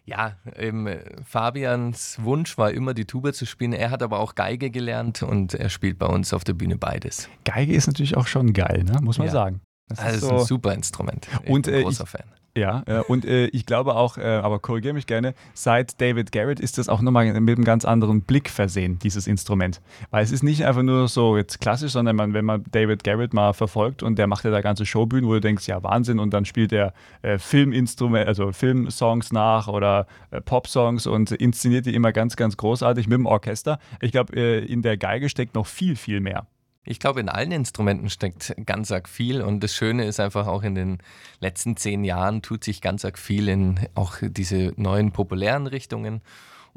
ja, 0.05 0.37
eben, 0.57 0.87
Fabians 1.25 2.17
Wunsch 2.21 2.57
war 2.57 2.71
immer, 2.71 2.93
die 2.93 3.05
Tuba 3.05 3.33
zu 3.33 3.45
spielen. 3.45 3.73
Er 3.73 3.89
hat 3.89 4.01
aber 4.01 4.19
auch 4.19 4.35
Geige 4.35 4.69
gelernt 4.69 5.21
und 5.23 5.53
er 5.53 5.69
spielt 5.69 5.99
bei 5.99 6.05
uns 6.05 6.31
auf 6.31 6.43
der 6.43 6.53
Bühne 6.53 6.77
beides. 6.77 7.27
Geige 7.43 7.73
ist 7.73 7.87
natürlich 7.87 8.15
auch 8.15 8.27
schon 8.27 8.53
geil, 8.53 8.83
ne? 8.85 8.99
muss 9.01 9.17
man 9.17 9.27
ja. 9.27 9.33
sagen. 9.33 9.61
Das 9.89 9.99
also 9.99 10.15
ist, 10.15 10.21
so. 10.21 10.35
ein 10.37 10.45
super 10.45 10.73
Instrument. 10.73 11.27
Ich 11.43 11.49
und, 11.49 11.63
bin 11.63 11.73
ein 11.73 11.79
äh, 11.81 11.83
großer 11.83 12.03
ich, 12.03 12.09
Fan. 12.09 12.23
Ja, 12.57 12.81
äh, 12.87 13.01
und 13.01 13.23
äh, 13.23 13.45
ich 13.47 13.67
glaube 13.67 13.95
auch, 13.95 14.17
äh, 14.17 14.23
aber 14.23 14.57
korrigiere 14.57 14.95
mich 14.95 15.05
gerne, 15.05 15.35
seit 15.53 16.01
David 16.01 16.31
Garrett 16.31 16.59
ist 16.59 16.79
das 16.79 16.89
auch 16.89 17.01
nochmal 17.03 17.39
mit 17.39 17.55
einem 17.55 17.63
ganz 17.63 17.85
anderen 17.85 18.23
Blick 18.23 18.49
versehen, 18.49 18.97
dieses 18.97 19.27
Instrument. 19.27 19.79
Weil 20.09 20.23
es 20.23 20.31
ist 20.31 20.41
nicht 20.41 20.65
einfach 20.65 20.81
nur 20.81 21.07
so 21.07 21.37
jetzt 21.37 21.61
klassisch, 21.61 21.91
sondern 21.91 22.15
man, 22.15 22.33
wenn 22.33 22.45
man 22.45 22.63
David 22.71 23.03
Garrett 23.03 23.31
mal 23.31 23.53
verfolgt 23.53 24.01
und 24.01 24.17
der 24.17 24.25
macht 24.25 24.43
ja 24.43 24.49
da 24.49 24.61
ganze 24.61 24.87
Showbühnen, 24.87 25.29
wo 25.29 25.33
du 25.35 25.41
denkst, 25.41 25.67
ja 25.67 25.83
Wahnsinn, 25.83 26.17
und 26.17 26.33
dann 26.33 26.45
spielt 26.45 26.73
er 26.73 26.93
äh, 27.21 27.37
Filminstrument, 27.37 28.27
also 28.27 28.51
Filmsongs 28.51 29.31
nach 29.31 29.67
oder 29.67 30.07
äh, 30.31 30.41
Popsongs 30.41 31.05
und 31.05 31.33
inszeniert 31.33 31.85
die 31.85 31.93
immer 31.93 32.11
ganz, 32.11 32.37
ganz 32.37 32.57
großartig 32.57 33.07
mit 33.07 33.19
dem 33.19 33.27
Orchester. 33.27 33.77
Ich 34.01 34.11
glaube, 34.11 34.33
in 34.35 34.81
der 34.81 34.97
Geige 34.97 35.29
steckt 35.29 35.53
noch 35.53 35.67
viel, 35.67 35.95
viel 35.95 36.21
mehr. 36.21 36.47
Ich 36.89 36.99
glaube, 36.99 37.19
in 37.19 37.27
allen 37.27 37.51
Instrumenten 37.51 38.09
steckt 38.09 38.55
ganz 38.65 38.91
arg 38.93 39.09
viel 39.09 39.41
und 39.41 39.61
das 39.61 39.75
Schöne 39.75 40.05
ist 40.05 40.21
einfach 40.21 40.47
auch 40.47 40.63
in 40.63 40.73
den 40.73 40.99
letzten 41.41 41.75
zehn 41.75 42.05
Jahren 42.05 42.41
tut 42.41 42.63
sich 42.63 42.79
ganz 42.79 43.03
arg 43.03 43.19
viel 43.19 43.49
in 43.49 43.79
auch 43.93 44.15
diese 44.21 44.71
neuen 44.77 45.11
populären 45.11 45.67
Richtungen. 45.67 46.21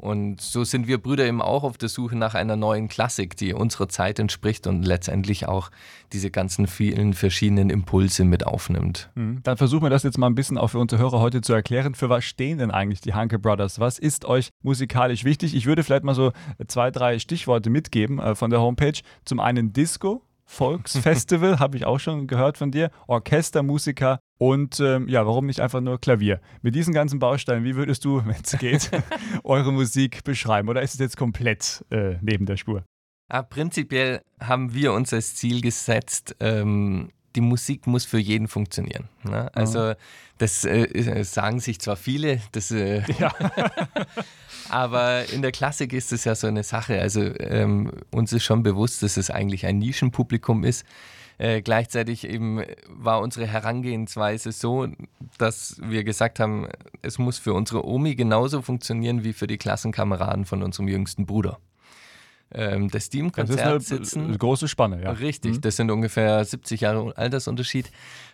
Und 0.01 0.41
so 0.41 0.63
sind 0.63 0.87
wir 0.87 0.97
Brüder 0.97 1.25
eben 1.27 1.43
auch 1.43 1.63
auf 1.63 1.77
der 1.77 1.87
Suche 1.87 2.17
nach 2.17 2.33
einer 2.33 2.55
neuen 2.55 2.87
Klassik, 2.87 3.37
die 3.37 3.53
unserer 3.53 3.87
Zeit 3.87 4.17
entspricht 4.17 4.65
und 4.65 4.83
letztendlich 4.83 5.47
auch 5.47 5.69
diese 6.11 6.31
ganzen 6.31 6.65
vielen 6.65 7.13
verschiedenen 7.13 7.69
Impulse 7.69 8.25
mit 8.25 8.47
aufnimmt. 8.47 9.11
Mhm. 9.13 9.41
Dann 9.43 9.57
versuchen 9.57 9.83
wir 9.83 9.91
das 9.91 10.01
jetzt 10.01 10.17
mal 10.17 10.25
ein 10.25 10.33
bisschen 10.33 10.57
auch 10.57 10.69
für 10.69 10.79
unsere 10.79 10.99
Hörer 10.99 11.19
heute 11.19 11.41
zu 11.41 11.53
erklären. 11.53 11.93
Für 11.93 12.09
was 12.09 12.23
stehen 12.23 12.57
denn 12.57 12.71
eigentlich 12.71 13.01
die 13.01 13.13
Hanke 13.13 13.37
Brothers? 13.37 13.79
Was 13.79 13.99
ist 13.99 14.25
euch 14.25 14.49
musikalisch 14.63 15.23
wichtig? 15.23 15.55
Ich 15.55 15.67
würde 15.67 15.83
vielleicht 15.83 16.03
mal 16.03 16.15
so 16.15 16.31
zwei, 16.67 16.89
drei 16.89 17.19
Stichworte 17.19 17.69
mitgeben 17.69 18.17
äh, 18.17 18.33
von 18.33 18.49
der 18.49 18.59
Homepage. 18.59 18.99
Zum 19.23 19.39
einen 19.39 19.71
Disco, 19.71 20.23
Volksfestival, 20.45 21.59
habe 21.59 21.77
ich 21.77 21.85
auch 21.85 21.99
schon 21.99 22.25
gehört 22.25 22.57
von 22.57 22.71
dir, 22.71 22.89
Orchestermusiker 23.05 24.19
und 24.41 24.79
ähm, 24.79 25.07
ja, 25.07 25.27
warum 25.27 25.45
nicht 25.45 25.59
einfach 25.59 25.81
nur 25.81 26.01
Klavier? 26.01 26.41
Mit 26.63 26.73
diesen 26.73 26.95
ganzen 26.95 27.19
Bausteinen, 27.19 27.63
wie 27.63 27.75
würdest 27.75 28.03
du, 28.03 28.25
wenn 28.25 28.41
es 28.43 28.57
geht, 28.57 28.89
eure 29.43 29.71
Musik 29.71 30.23
beschreiben? 30.23 30.67
Oder 30.67 30.81
ist 30.81 30.95
es 30.95 30.99
jetzt 30.99 31.15
komplett 31.15 31.85
äh, 31.91 32.15
neben 32.21 32.47
der 32.47 32.57
Spur? 32.57 32.83
Ah, 33.29 33.43
prinzipiell 33.43 34.23
haben 34.39 34.73
wir 34.73 34.93
uns 34.93 35.13
als 35.13 35.35
Ziel 35.35 35.61
gesetzt, 35.61 36.35
ähm, 36.39 37.11
die 37.35 37.41
Musik 37.41 37.85
muss 37.85 38.03
für 38.03 38.17
jeden 38.17 38.47
funktionieren. 38.47 39.09
Ne? 39.23 39.53
Also 39.53 39.93
das 40.39 40.65
äh, 40.65 41.23
sagen 41.23 41.59
sich 41.59 41.79
zwar 41.79 41.95
viele, 41.95 42.41
das, 42.51 42.71
äh, 42.71 43.03
ja. 43.19 43.31
aber 44.69 45.29
in 45.31 45.43
der 45.43 45.51
Klassik 45.51 45.93
ist 45.93 46.11
es 46.11 46.23
ja 46.23 46.33
so 46.33 46.47
eine 46.47 46.63
Sache. 46.63 46.99
Also 46.99 47.21
ähm, 47.21 47.91
uns 48.09 48.33
ist 48.33 48.43
schon 48.43 48.63
bewusst, 48.63 49.03
dass 49.03 49.17
es 49.17 49.29
eigentlich 49.29 49.67
ein 49.67 49.77
Nischenpublikum 49.77 50.63
ist. 50.63 50.83
Äh, 51.37 51.61
gleichzeitig 51.61 52.27
eben 52.27 52.61
war 52.87 53.21
unsere 53.21 53.47
Herangehensweise 53.47 54.51
so, 54.51 54.87
dass 55.37 55.81
wir 55.83 56.03
gesagt 56.03 56.39
haben, 56.39 56.67
es 57.01 57.17
muss 57.17 57.39
für 57.39 57.53
unsere 57.53 57.85
Omi 57.85 58.15
genauso 58.15 58.61
funktionieren 58.61 59.23
wie 59.23 59.33
für 59.33 59.47
die 59.47 59.57
Klassenkameraden 59.57 60.45
von 60.45 60.61
unserem 60.63 60.87
jüngsten 60.87 61.25
Bruder 61.25 61.59
ähm, 62.53 62.89
das 62.89 63.09
Teamkonzert 63.09 63.83
sitzen. 63.83 64.25
Eine 64.25 64.37
große 64.37 64.67
Spanne, 64.67 65.01
ja. 65.03 65.11
Richtig, 65.11 65.57
mhm. 65.57 65.61
das 65.61 65.75
sind 65.75 65.91
ungefähr 65.91 66.43
70 66.43 66.81
Jahre 66.81 67.15
Altersunterschied. 67.17 67.91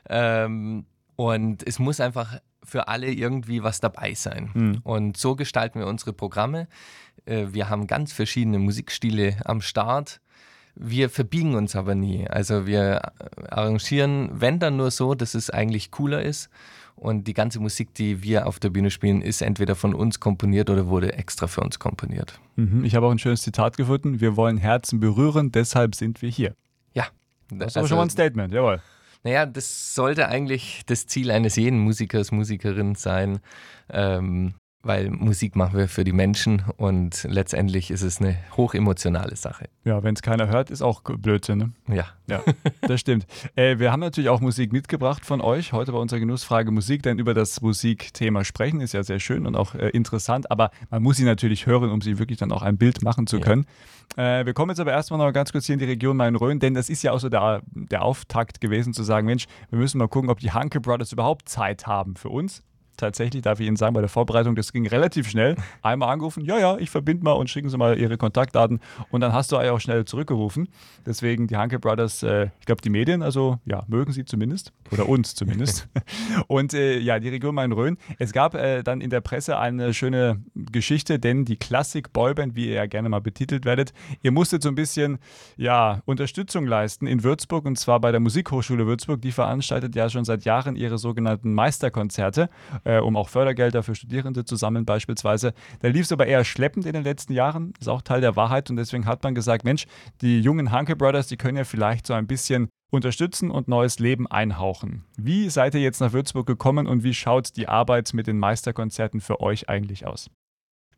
Ähm, 0.09 0.85
und 1.15 1.67
es 1.67 1.79
muss 1.79 1.99
einfach 1.99 2.39
für 2.63 2.87
alle 2.87 3.11
irgendwie 3.11 3.63
was 3.63 3.79
dabei 3.79 4.13
sein. 4.13 4.51
Mhm. 4.53 4.79
Und 4.83 5.17
so 5.17 5.35
gestalten 5.35 5.79
wir 5.79 5.87
unsere 5.87 6.13
Programme. 6.13 6.67
Äh, 7.25 7.47
wir 7.51 7.69
haben 7.69 7.87
ganz 7.87 8.13
verschiedene 8.13 8.59
Musikstile 8.59 9.37
am 9.45 9.61
Start. 9.61 10.19
Wir 10.79 11.09
verbiegen 11.09 11.55
uns 11.55 11.75
aber 11.75 11.95
nie. 11.95 12.27
Also 12.27 12.67
wir 12.67 13.13
arrangieren, 13.49 14.29
wenn 14.33 14.59
dann 14.59 14.77
nur 14.77 14.91
so, 14.91 15.15
dass 15.15 15.33
es 15.33 15.49
eigentlich 15.49 15.91
cooler 15.91 16.21
ist. 16.21 16.49
Und 16.95 17.27
die 17.27 17.33
ganze 17.33 17.59
Musik, 17.59 17.93
die 17.93 18.23
wir 18.23 18.47
auf 18.47 18.59
der 18.59 18.69
Bühne 18.69 18.89
spielen, 18.89 19.21
ist 19.21 19.43
entweder 19.43 19.75
von 19.75 19.93
uns 19.93 20.19
komponiert 20.19 20.71
oder 20.71 20.87
wurde 20.87 21.13
extra 21.13 21.45
für 21.45 21.61
uns 21.61 21.77
komponiert. 21.77 22.39
Mhm, 22.55 22.83
ich 22.83 22.95
habe 22.95 23.05
auch 23.05 23.11
ein 23.11 23.19
schönes 23.19 23.43
Zitat 23.43 23.77
gefunden. 23.77 24.19
Wir 24.19 24.35
wollen 24.35 24.57
Herzen 24.57 24.99
berühren, 24.99 25.51
deshalb 25.51 25.93
sind 25.93 26.23
wir 26.23 26.29
hier. 26.29 26.55
Ja. 26.93 27.05
Das 27.49 27.69
ist 27.69 27.77
also, 27.77 27.89
schon 27.89 27.97
mal 27.97 28.03
ein 28.03 28.09
Statement, 28.09 28.51
jawohl. 28.51 28.81
Naja, 29.23 29.45
das 29.45 29.93
sollte 29.93 30.27
eigentlich 30.27 30.81
das 30.87 31.05
Ziel 31.05 31.29
eines 31.29 31.55
jeden 31.55 31.79
Musikers, 31.79 32.31
Musikerin 32.31 32.95
sein, 32.95 33.39
ähm, 33.89 34.55
weil 34.87 35.11
Musik 35.11 35.55
machen 35.55 35.77
wir 35.77 35.87
für 35.87 36.03
die 36.03 36.13
Menschen 36.13 36.63
und 36.77 37.25
letztendlich 37.29 37.91
ist 37.91 38.01
es 38.01 38.19
eine 38.19 38.37
hochemotionale 38.55 39.35
Sache. 39.35 39.69
Ja, 39.83 40.03
wenn 40.03 40.15
es 40.15 40.21
keiner 40.21 40.47
hört, 40.47 40.71
ist 40.71 40.81
auch 40.81 41.01
Blödsinn. 41.01 41.57
Ne? 41.57 41.71
Ja. 41.95 42.05
Ja, 42.29 42.41
das 42.81 42.99
stimmt. 42.99 43.25
Äh, 43.55 43.79
wir 43.79 43.91
haben 43.91 43.99
natürlich 43.99 44.29
auch 44.29 44.41
Musik 44.41 44.73
mitgebracht 44.73 45.25
von 45.25 45.41
euch, 45.41 45.73
heute 45.73 45.91
bei 45.91 45.97
unserer 45.97 46.19
Genussfrage 46.19 46.71
Musik, 46.71 47.03
denn 47.03 47.19
über 47.19 47.33
das 47.33 47.61
Musikthema 47.61 48.43
sprechen 48.43 48.81
ist 48.81 48.93
ja 48.93 49.03
sehr 49.03 49.19
schön 49.19 49.45
und 49.45 49.55
auch 49.55 49.75
äh, 49.75 49.89
interessant, 49.89 50.51
aber 50.51 50.71
man 50.89 51.03
muss 51.03 51.17
sie 51.17 51.23
natürlich 51.23 51.65
hören, 51.65 51.89
um 51.89 52.01
sie 52.01 52.19
wirklich 52.19 52.37
dann 52.37 52.51
auch 52.51 52.63
ein 52.63 52.77
Bild 52.77 53.01
machen 53.01 53.27
zu 53.27 53.39
können. 53.39 53.65
Ja. 54.17 54.39
Äh, 54.41 54.45
wir 54.45 54.53
kommen 54.53 54.71
jetzt 54.71 54.79
aber 54.79 54.91
erstmal 54.91 55.19
noch 55.19 55.31
ganz 55.31 55.51
kurz 55.51 55.65
hier 55.65 55.73
in 55.73 55.79
die 55.79 55.85
Region 55.85 56.17
Main-Rhön, 56.17 56.59
denn 56.59 56.73
das 56.73 56.89
ist 56.89 57.03
ja 57.03 57.11
auch 57.11 57.19
so 57.19 57.29
der, 57.29 57.61
der 57.71 58.01
Auftakt 58.01 58.61
gewesen, 58.61 58.93
zu 58.93 59.03
sagen, 59.03 59.25
Mensch, 59.25 59.45
wir 59.69 59.79
müssen 59.79 59.97
mal 59.97 60.07
gucken, 60.07 60.29
ob 60.29 60.39
die 60.39 60.51
Hanke 60.51 60.81
Brothers 60.81 61.11
überhaupt 61.11 61.49
Zeit 61.49 61.87
haben 61.87 62.15
für 62.15 62.29
uns 62.29 62.63
tatsächlich, 62.97 63.41
darf 63.41 63.59
ich 63.59 63.67
Ihnen 63.67 63.77
sagen, 63.77 63.93
bei 63.93 64.01
der 64.01 64.09
Vorbereitung, 64.09 64.55
das 64.55 64.73
ging 64.73 64.87
relativ 64.87 65.29
schnell. 65.29 65.55
Einmal 65.81 66.09
angerufen, 66.09 66.43
ja, 66.43 66.57
ja, 66.59 66.77
ich 66.77 66.89
verbinde 66.89 67.23
mal 67.23 67.33
und 67.33 67.49
schicken 67.49 67.69
Sie 67.69 67.77
mal 67.77 67.97
Ihre 67.97 68.17
Kontaktdaten. 68.17 68.79
Und 69.11 69.21
dann 69.21 69.33
hast 69.33 69.51
du 69.51 69.57
auch 69.57 69.79
schnell 69.79 70.05
zurückgerufen. 70.05 70.67
Deswegen 71.05 71.47
die 71.47 71.57
Hanke 71.57 71.79
Brothers, 71.79 72.23
äh, 72.23 72.49
ich 72.59 72.65
glaube, 72.65 72.81
die 72.81 72.89
Medien, 72.89 73.21
also 73.21 73.59
ja, 73.65 73.83
mögen 73.87 74.11
sie 74.11 74.25
zumindest. 74.25 74.73
Oder 74.91 75.07
uns 75.07 75.35
zumindest. 75.35 75.87
und 76.47 76.73
äh, 76.73 76.99
ja, 76.99 77.19
die 77.19 77.29
Region 77.29 77.55
Main-Rhön. 77.55 77.97
Es 78.19 78.33
gab 78.33 78.55
äh, 78.55 78.83
dann 78.83 79.01
in 79.01 79.09
der 79.09 79.21
Presse 79.21 79.57
eine 79.57 79.93
schöne 79.93 80.43
Geschichte, 80.55 81.19
denn 81.19 81.45
die 81.45 81.57
Klassik-Boyband, 81.57 82.55
wie 82.55 82.67
ihr 82.67 82.73
ja 82.73 82.85
gerne 82.85 83.09
mal 83.09 83.21
betitelt 83.21 83.65
werdet, 83.65 83.93
ihr 84.21 84.31
musstet 84.31 84.63
so 84.63 84.69
ein 84.69 84.75
bisschen 84.75 85.19
ja, 85.55 86.01
Unterstützung 86.05 86.65
leisten 86.65 87.07
in 87.07 87.23
Würzburg 87.23 87.65
und 87.65 87.77
zwar 87.77 87.99
bei 87.99 88.11
der 88.11 88.19
Musikhochschule 88.19 88.85
Würzburg. 88.85 89.21
Die 89.21 89.31
veranstaltet 89.31 89.95
ja 89.95 90.09
schon 90.09 90.25
seit 90.25 90.45
Jahren 90.45 90.75
ihre 90.75 90.97
sogenannten 90.97 91.53
Meisterkonzerte 91.53 92.49
äh, 92.87 92.99
um 92.99 93.17
auch 93.17 93.29
Fördergelder 93.29 93.83
für 93.83 93.95
Studierende 93.95 94.45
zu 94.45 94.55
sammeln 94.55 94.85
beispielsweise. 94.85 95.53
Da 95.81 95.89
lief 95.89 96.05
es 96.05 96.11
aber 96.11 96.25
eher 96.25 96.43
schleppend 96.45 96.85
in 96.85 96.93
den 96.93 97.03
letzten 97.03 97.33
Jahren, 97.33 97.73
ist 97.79 97.89
auch 97.89 98.01
Teil 98.01 98.21
der 98.21 98.35
Wahrheit 98.35 98.69
und 98.69 98.77
deswegen 98.77 99.05
hat 99.05 99.23
man 99.23 99.35
gesagt, 99.35 99.65
Mensch, 99.65 99.85
die 100.21 100.39
jungen 100.39 100.71
Hanke 100.71 100.95
Brothers, 100.95 101.27
die 101.27 101.37
können 101.37 101.57
ja 101.57 101.65
vielleicht 101.65 102.07
so 102.07 102.13
ein 102.13 102.27
bisschen 102.27 102.69
unterstützen 102.89 103.51
und 103.51 103.67
neues 103.67 103.99
Leben 103.99 104.27
einhauchen. 104.27 105.03
Wie 105.17 105.49
seid 105.49 105.75
ihr 105.75 105.81
jetzt 105.81 105.99
nach 105.99 106.13
Würzburg 106.13 106.47
gekommen 106.47 106.87
und 106.87 107.03
wie 107.03 107.13
schaut 107.13 107.57
die 107.57 107.67
Arbeit 107.67 108.13
mit 108.13 108.27
den 108.27 108.39
Meisterkonzerten 108.39 109.19
für 109.19 109.41
euch 109.41 109.67
eigentlich 109.67 110.07
aus? 110.07 110.29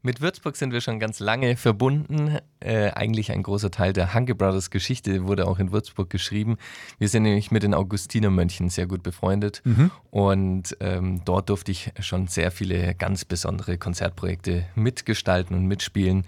Mit 0.02 0.22
Würzburg 0.22 0.56
sind 0.56 0.72
wir 0.72 0.80
schon 0.80 0.98
ganz 1.00 1.20
lange 1.20 1.58
verbunden. 1.58 2.38
Äh, 2.62 2.92
eigentlich 2.92 3.34
ein 3.34 3.44
großer 3.44 3.70
Teil 3.70 3.92
der 3.92 4.14
Hanke 4.14 4.34
Brothers 4.34 4.70
Geschichte 4.70 5.28
wurde 5.28 5.46
auch 5.46 5.60
in 5.60 5.74
Würzburg 5.74 6.10
geschrieben. 6.10 6.58
Wir 7.00 7.10
sind 7.10 7.24
nämlich 7.24 7.52
mit 7.52 7.64
den 7.64 7.74
Augustinermönchen 7.74 8.70
sehr 8.70 8.88
gut 8.88 9.04
befreundet 9.04 9.62
mhm. 9.66 9.92
und 10.10 10.78
ähm, 10.80 11.22
dort 11.26 11.50
durfte 11.50 11.72
ich 11.72 11.92
schon 12.00 12.28
sehr 12.28 12.52
viele 12.52 12.96
ganz 12.96 13.26
besondere 13.26 13.78
Konzertprojekte 13.78 14.66
mitgestalten 14.76 15.56
und 15.56 15.66
mitspielen. 15.66 16.26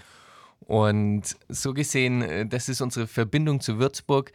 Und 0.67 1.37
so 1.47 1.73
gesehen, 1.73 2.21
äh, 2.23 2.45
das 2.45 2.67
ist 2.67 2.81
unsere 2.81 3.07
Verbindung 3.07 3.61
zu 3.61 3.79
Würzburg. 3.79 4.33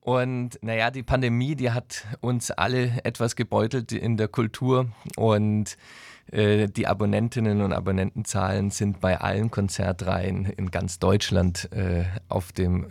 Und 0.00 0.58
naja, 0.62 0.90
die 0.90 1.02
Pandemie, 1.02 1.56
die 1.56 1.72
hat 1.72 2.06
uns 2.20 2.50
alle 2.50 3.04
etwas 3.04 3.36
gebeutelt 3.36 3.92
in 3.92 4.16
der 4.16 4.28
Kultur 4.28 4.90
und 5.16 5.76
äh, 6.32 6.68
die 6.68 6.86
Abonnentinnen 6.86 7.60
und 7.60 7.72
Abonnentenzahlen 7.74 8.70
sind 8.70 9.00
bei 9.00 9.20
allen 9.20 9.50
Konzertreihen 9.50 10.46
in 10.46 10.70
ganz 10.70 10.98
Deutschland 10.98 11.70
äh, 11.72 12.04
auf 12.28 12.52
dem 12.52 12.88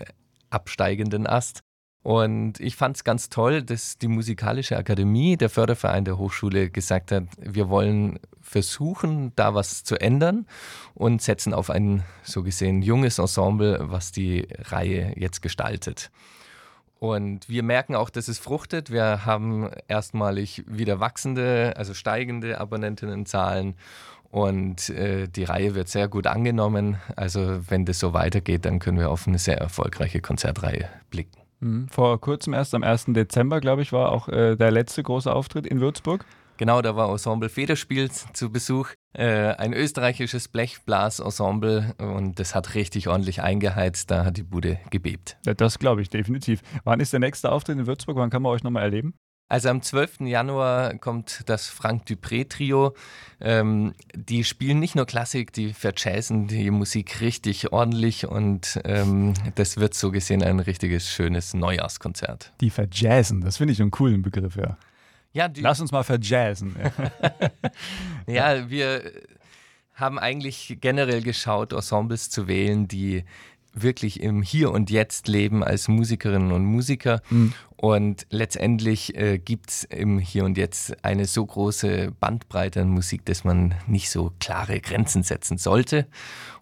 absteigenden 0.51 1.25
Ast. 1.25 1.61
Und 2.01 2.59
ich 2.59 2.75
fand 2.75 2.95
es 2.95 3.03
ganz 3.03 3.29
toll, 3.29 3.61
dass 3.61 3.97
die 3.97 4.07
Musikalische 4.07 4.77
Akademie, 4.77 5.35
der 5.35 5.49
Förderverein 5.49 6.05
der 6.05 6.17
Hochschule, 6.17 6.69
gesagt 6.69 7.11
hat, 7.11 7.25
wir 7.37 7.69
wollen 7.69 8.19
versuchen, 8.39 9.33
da 9.35 9.53
was 9.53 9.83
zu 9.83 9.99
ändern 9.99 10.45
und 10.93 11.21
setzen 11.21 11.53
auf 11.53 11.69
ein 11.69 12.03
so 12.23 12.41
gesehen 12.41 12.81
junges 12.81 13.19
Ensemble, 13.19 13.79
was 13.81 14.11
die 14.11 14.47
Reihe 14.59 15.13
jetzt 15.17 15.41
gestaltet. 15.41 16.09
Und 16.99 17.47
wir 17.47 17.63
merken 17.63 17.95
auch, 17.95 18.09
dass 18.09 18.27
es 18.27 18.39
fruchtet. 18.39 18.91
Wir 18.91 19.25
haben 19.25 19.69
erstmalig 19.87 20.63
wieder 20.67 20.99
wachsende, 20.99 21.73
also 21.77 21.93
steigende 21.93 22.59
Abonnentinnenzahlen. 22.59 23.75
Und 24.31 24.89
äh, 24.89 25.27
die 25.27 25.45
Reihe 25.45 25.75
wird 25.75 25.87
sehr 25.87 26.07
gut 26.07 26.27
angenommen. 26.27 26.97
Also 27.15 27.61
wenn 27.69 27.85
das 27.85 27.99
so 27.99 28.13
weitergeht, 28.13 28.65
dann 28.65 28.79
können 28.79 28.99
wir 28.99 29.09
auf 29.09 29.27
eine 29.27 29.39
sehr 29.39 29.57
erfolgreiche 29.57 30.19
Konzertreihe 30.19 30.89
blicken. 31.09 31.39
Mhm. 31.61 31.87
Vor 31.89 32.19
kurzem, 32.19 32.53
erst 32.53 32.75
am 32.75 32.83
1. 32.83 33.05
Dezember, 33.09 33.61
glaube 33.61 33.81
ich, 33.81 33.91
war 33.91 34.11
auch 34.11 34.27
äh, 34.27 34.55
der 34.55 34.71
letzte 34.71 35.01
große 35.01 35.33
Auftritt 35.33 35.65
in 35.65 35.79
Würzburg. 35.79 36.25
Genau, 36.59 36.81
da 36.81 36.93
war 36.97 37.09
Ensemble 37.09 37.47
Federspiel 37.47 38.11
zu 38.11 38.51
Besuch. 38.51 38.89
Äh, 39.13 39.53
ein 39.53 39.71
österreichisches 39.71 40.49
Blechblasensemble 40.49 41.95
und 41.99 42.37
das 42.37 42.53
hat 42.53 42.75
richtig 42.75 43.07
ordentlich 43.07 43.41
eingeheizt. 43.41 44.11
Da 44.11 44.25
hat 44.25 44.35
die 44.35 44.43
Bude 44.43 44.77
gebebt. 44.89 45.37
Ja, 45.45 45.53
das 45.53 45.79
glaube 45.79 46.01
ich 46.01 46.09
definitiv. 46.09 46.59
Wann 46.83 46.99
ist 46.99 47.13
der 47.13 47.21
nächste 47.21 47.49
Auftritt 47.49 47.79
in 47.79 47.87
Würzburg? 47.87 48.17
Wann 48.17 48.29
kann 48.29 48.41
man 48.41 48.51
euch 48.51 48.63
nochmal 48.63 48.83
erleben? 48.83 49.13
Also 49.47 49.69
am 49.69 49.81
12. 49.81 50.19
Januar 50.25 50.95
kommt 50.95 51.43
das 51.45 51.69
Frank 51.69 52.03
Dupré 52.05 52.49
Trio. 52.49 52.93
Ähm, 53.39 53.93
die 54.13 54.43
spielen 54.43 54.79
nicht 54.79 54.95
nur 54.95 55.05
Klassik, 55.05 55.53
die 55.53 55.71
verjazzen 55.71 56.47
die 56.47 56.71
Musik 56.71 57.21
richtig 57.21 57.71
ordentlich 57.71 58.27
und 58.27 58.81
ähm, 58.83 59.33
das 59.55 59.77
wird 59.77 59.93
so 59.93 60.11
gesehen 60.11 60.43
ein 60.43 60.59
richtiges 60.59 61.09
schönes 61.09 61.53
Neujahrskonzert. 61.53 62.51
Die 62.59 62.69
verjazzen, 62.69 63.39
das 63.39 63.55
finde 63.55 63.71
ich 63.71 63.81
einen 63.81 63.91
coolen 63.91 64.21
Begriff, 64.23 64.57
ja. 64.57 64.77
Ja, 65.31 65.49
Lass 65.57 65.79
uns 65.79 65.91
mal 65.91 66.03
verjazzen. 66.03 66.75
ja, 68.27 68.69
wir 68.69 69.03
haben 69.93 70.17
eigentlich 70.17 70.77
generell 70.81 71.21
geschaut, 71.21 71.73
Ensembles 71.73 72.29
zu 72.29 72.47
wählen, 72.47 72.87
die 72.87 73.25
wirklich 73.73 74.21
im 74.21 74.41
Hier 74.41 74.71
und 74.71 74.89
Jetzt 74.89 75.27
leben 75.27 75.63
als 75.63 75.87
Musikerinnen 75.87 76.51
und 76.51 76.65
Musiker. 76.65 77.21
Mhm. 77.29 77.53
Und 77.75 78.25
letztendlich 78.29 79.15
äh, 79.15 79.37
gibt 79.37 79.69
es 79.69 79.83
im 79.85 80.19
Hier 80.19 80.45
und 80.45 80.57
Jetzt 80.57 81.03
eine 81.03 81.25
so 81.25 81.45
große 81.45 82.11
Bandbreite 82.19 82.81
an 82.81 82.89
Musik, 82.89 83.25
dass 83.25 83.43
man 83.43 83.75
nicht 83.87 84.09
so 84.09 84.33
klare 84.39 84.79
Grenzen 84.81 85.23
setzen 85.23 85.57
sollte. 85.57 86.07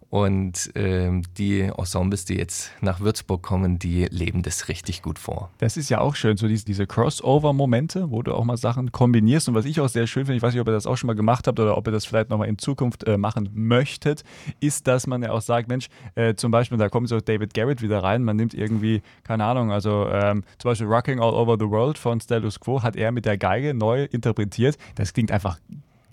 Und 0.09 0.71
ähm, 0.75 1.23
die 1.37 1.61
Ensembles, 1.61 2.23
die 2.23 2.35
jetzt 2.35 2.71
nach 2.79 3.01
Würzburg 3.01 3.43
kommen, 3.43 3.77
die 3.77 4.05
leben 4.05 4.41
das 4.41 4.69
richtig 4.69 5.01
gut 5.01 5.19
vor. 5.19 5.49
Das 5.57 5.75
ist 5.75 5.89
ja 5.89 5.99
auch 5.99 6.15
schön, 6.15 6.37
so 6.37 6.47
diese, 6.47 6.63
diese 6.63 6.87
Crossover-Momente, 6.87 8.09
wo 8.09 8.21
du 8.21 8.33
auch 8.33 8.45
mal 8.45 8.55
Sachen 8.55 8.93
kombinierst. 8.93 9.49
Und 9.49 9.55
was 9.55 9.65
ich 9.65 9.81
auch 9.81 9.89
sehr 9.89 10.07
schön 10.07 10.25
finde, 10.25 10.37
ich 10.37 10.43
weiß 10.43 10.53
nicht, 10.53 10.61
ob 10.61 10.67
ihr 10.67 10.73
das 10.73 10.87
auch 10.87 10.95
schon 10.95 11.07
mal 11.07 11.15
gemacht 11.15 11.47
habt 11.47 11.59
oder 11.59 11.77
ob 11.77 11.87
ihr 11.87 11.91
das 11.91 12.05
vielleicht 12.05 12.29
nochmal 12.29 12.47
in 12.47 12.57
Zukunft 12.57 13.03
äh, 13.03 13.17
machen 13.17 13.49
möchtet, 13.53 14.23
ist, 14.61 14.87
dass 14.87 15.07
man 15.07 15.23
ja 15.23 15.31
auch 15.31 15.41
sagt, 15.41 15.67
Mensch, 15.67 15.87
äh, 16.15 16.35
zum 16.35 16.51
Beispiel, 16.51 16.77
da 16.77 16.87
kommt 16.87 17.09
so 17.09 17.19
David 17.19 17.53
Garrett 17.53 17.81
wieder 17.81 18.01
rein, 18.01 18.23
man 18.23 18.37
nimmt 18.37 18.53
irgendwie, 18.53 19.01
keine 19.23 19.43
Ahnung, 19.43 19.71
also 19.71 20.07
ähm, 20.09 20.43
zum 20.57 20.71
Beispiel 20.71 20.87
Rocking 20.87 21.19
All 21.19 21.33
Over 21.33 21.57
the 21.59 21.69
World 21.69 21.97
von 21.97 22.21
Status 22.21 22.59
Quo 22.59 22.81
hat 22.81 22.95
er 22.95 23.11
mit 23.11 23.25
der 23.25 23.37
Geige 23.37 23.73
neu 23.73 24.05
interpretiert. 24.05 24.77
Das 24.95 25.13
klingt 25.13 25.31
einfach 25.31 25.59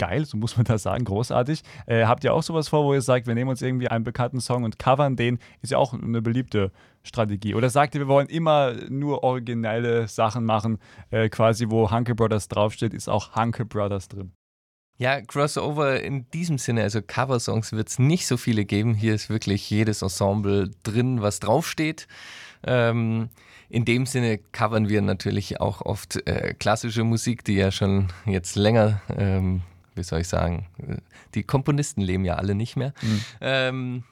geil, 0.05 0.25
so 0.27 0.37
muss 0.37 0.57
man 0.57 0.65
das 0.65 0.83
sagen, 0.83 1.05
großartig. 1.05 1.63
Äh, 1.87 2.05
habt 2.05 2.25
ihr 2.25 2.35
auch 2.35 2.43
sowas 2.43 2.69
vor, 2.69 2.85
wo 2.85 2.93
ihr 2.93 3.01
sagt, 3.01 3.27
wir 3.27 3.35
nehmen 3.35 3.51
uns 3.51 3.63
irgendwie 3.63 3.89
einen 3.89 4.05
bekannten 4.05 4.41
Song 4.41 4.65
und 4.65 4.79
covern 4.79 5.17
den? 5.17 5.39
Ist 5.63 5.71
ja 5.71 5.79
auch 5.79 5.95
eine 5.95 6.21
beliebte 6.21 6.73
Strategie. 7.03 7.55
Oder 7.55 7.71
sagt 7.71 7.95
ihr, 7.95 8.03
wir 8.03 8.09
wollen 8.09 8.29
immer 8.29 8.75
nur 8.89 9.25
originelle 9.25 10.07
Sachen 10.09 10.45
machen, 10.45 10.79
äh, 11.11 11.29
quasi 11.29 11.71
wo 11.71 11.91
Hanke 11.91 12.15
Brothers 12.15 12.49
draufsteht, 12.49 12.93
ist 12.93 13.09
auch 13.09 13.33
Hanke 13.33 13.65
Brothers 13.65 14.09
drin? 14.09 14.33
Ja, 14.97 15.21
Crossover 15.23 16.01
in 16.03 16.31
diesem 16.31 16.59
Sinne, 16.59 16.83
also 16.83 17.01
Coversongs 17.03 17.73
wird 17.73 17.89
es 17.89 17.99
nicht 17.99 18.27
so 18.27 18.37
viele 18.37 18.65
geben. 18.65 18.95
Hier 18.95 19.15
ist 19.15 19.29
wirklich 19.29 19.69
jedes 19.69 20.03
Ensemble 20.03 20.71
drin, 20.83 21.21
was 21.21 21.41
draufsteht. 21.41 22.07
Ähm, 22.65 23.31
in 23.69 23.85
dem 23.85 24.07
Sinne 24.07 24.39
covern 24.53 24.89
wir 24.89 25.03
natürlich 25.03 25.61
auch 25.61 25.81
oft 25.81 26.27
äh, 26.29 26.55
klassische 26.55 27.03
Musik, 27.03 27.43
die 27.45 27.55
ja 27.55 27.73
schon 27.73 28.09
jetzt 28.25 28.55
länger, 28.55 29.01
ähm, 29.17 29.63
wie 29.95 30.03
soll 30.03 30.21
ich 30.21 30.29
sagen, 30.29 30.67
die 31.35 31.43
Komponisten 31.43 32.01
leben 32.01 32.25
ja 32.25 32.35
alle 32.35 32.55
nicht 32.55 32.77
mehr. 32.77 32.93
Mhm. 33.03 33.21
Ähm, 33.41 34.05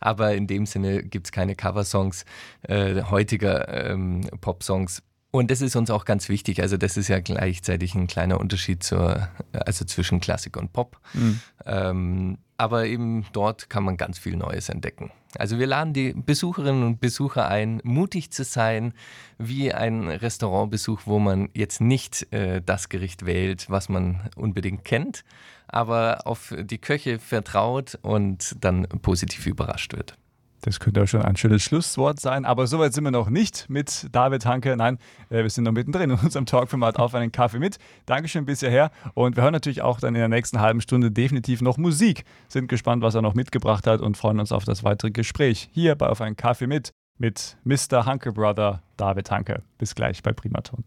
aber 0.00 0.34
in 0.34 0.46
dem 0.46 0.66
Sinne 0.66 1.02
gibt 1.02 1.26
es 1.26 1.32
keine 1.32 1.54
Coversongs 1.54 2.24
äh, 2.62 3.02
heutiger 3.04 3.90
ähm, 3.90 4.22
Popsongs. 4.40 5.02
Und 5.30 5.50
das 5.50 5.60
ist 5.60 5.76
uns 5.76 5.90
auch 5.90 6.04
ganz 6.04 6.28
wichtig. 6.28 6.62
Also 6.62 6.76
das 6.76 6.96
ist 6.96 7.08
ja 7.08 7.20
gleichzeitig 7.20 7.94
ein 7.94 8.06
kleiner 8.06 8.40
Unterschied 8.40 8.82
zur, 8.82 9.28
also 9.52 9.84
zwischen 9.84 10.20
Klassik 10.20 10.56
und 10.56 10.72
Pop. 10.72 10.98
Mhm. 11.12 11.40
Ähm, 11.64 12.38
aber 12.58 12.86
eben 12.86 13.26
dort 13.32 13.68
kann 13.70 13.84
man 13.84 13.96
ganz 13.96 14.18
viel 14.18 14.36
Neues 14.36 14.68
entdecken. 14.68 15.10
Also 15.38 15.58
wir 15.58 15.66
laden 15.66 15.92
die 15.92 16.12
Besucherinnen 16.14 16.82
und 16.82 17.00
Besucher 17.00 17.48
ein, 17.48 17.80
mutig 17.84 18.30
zu 18.30 18.44
sein, 18.44 18.94
wie 19.38 19.72
ein 19.72 20.08
Restaurantbesuch, 20.08 21.02
wo 21.04 21.18
man 21.18 21.50
jetzt 21.52 21.80
nicht 21.80 22.32
äh, 22.32 22.62
das 22.64 22.88
Gericht 22.88 23.26
wählt, 23.26 23.68
was 23.68 23.88
man 23.88 24.30
unbedingt 24.36 24.84
kennt, 24.84 25.24
aber 25.68 26.26
auf 26.26 26.54
die 26.58 26.78
Köche 26.78 27.18
vertraut 27.18 27.98
und 28.02 28.56
dann 28.60 28.86
positiv 29.02 29.46
überrascht 29.46 29.94
wird. 29.94 30.16
Das 30.62 30.80
könnte 30.80 31.02
auch 31.02 31.06
schon 31.06 31.22
ein 31.22 31.36
schönes 31.36 31.62
Schlusswort 31.62 32.18
sein, 32.18 32.44
aber 32.44 32.66
soweit 32.66 32.92
sind 32.92 33.04
wir 33.04 33.10
noch 33.10 33.28
nicht 33.28 33.68
mit 33.68 34.08
David 34.12 34.46
Hanke. 34.46 34.76
Nein, 34.76 34.98
äh, 35.30 35.42
wir 35.42 35.50
sind 35.50 35.64
noch 35.64 35.72
mittendrin 35.72 36.10
in 36.10 36.18
unserem 36.18 36.46
Talkformat 36.46 36.98
auf 36.98 37.14
einen 37.14 37.32
Kaffee 37.32 37.58
mit. 37.58 37.78
Dankeschön 38.06 38.44
bisher 38.46 38.70
her 38.70 38.90
und 39.14 39.36
wir 39.36 39.42
hören 39.42 39.52
natürlich 39.52 39.82
auch 39.82 40.00
dann 40.00 40.14
in 40.14 40.20
der 40.20 40.28
nächsten 40.28 40.60
halben 40.60 40.80
Stunde 40.80 41.10
definitiv 41.10 41.60
noch 41.60 41.76
Musik. 41.76 42.24
Sind 42.48 42.68
gespannt, 42.68 43.02
was 43.02 43.14
er 43.14 43.22
noch 43.22 43.34
mitgebracht 43.34 43.86
hat 43.86 44.00
und 44.00 44.16
freuen 44.16 44.40
uns 44.40 44.52
auf 44.52 44.64
das 44.64 44.82
weitere 44.84 45.10
Gespräch 45.10 45.68
hier 45.72 45.94
bei 45.94 46.08
Auf 46.08 46.20
einen 46.20 46.36
Kaffee 46.36 46.66
mit 46.66 46.92
mit 47.18 47.56
Mr. 47.64 48.04
Hanke 48.04 48.32
Brother 48.32 48.82
David 48.96 49.30
Hanke. 49.30 49.62
Bis 49.78 49.94
gleich 49.94 50.22
bei 50.22 50.32
Primaton. 50.32 50.84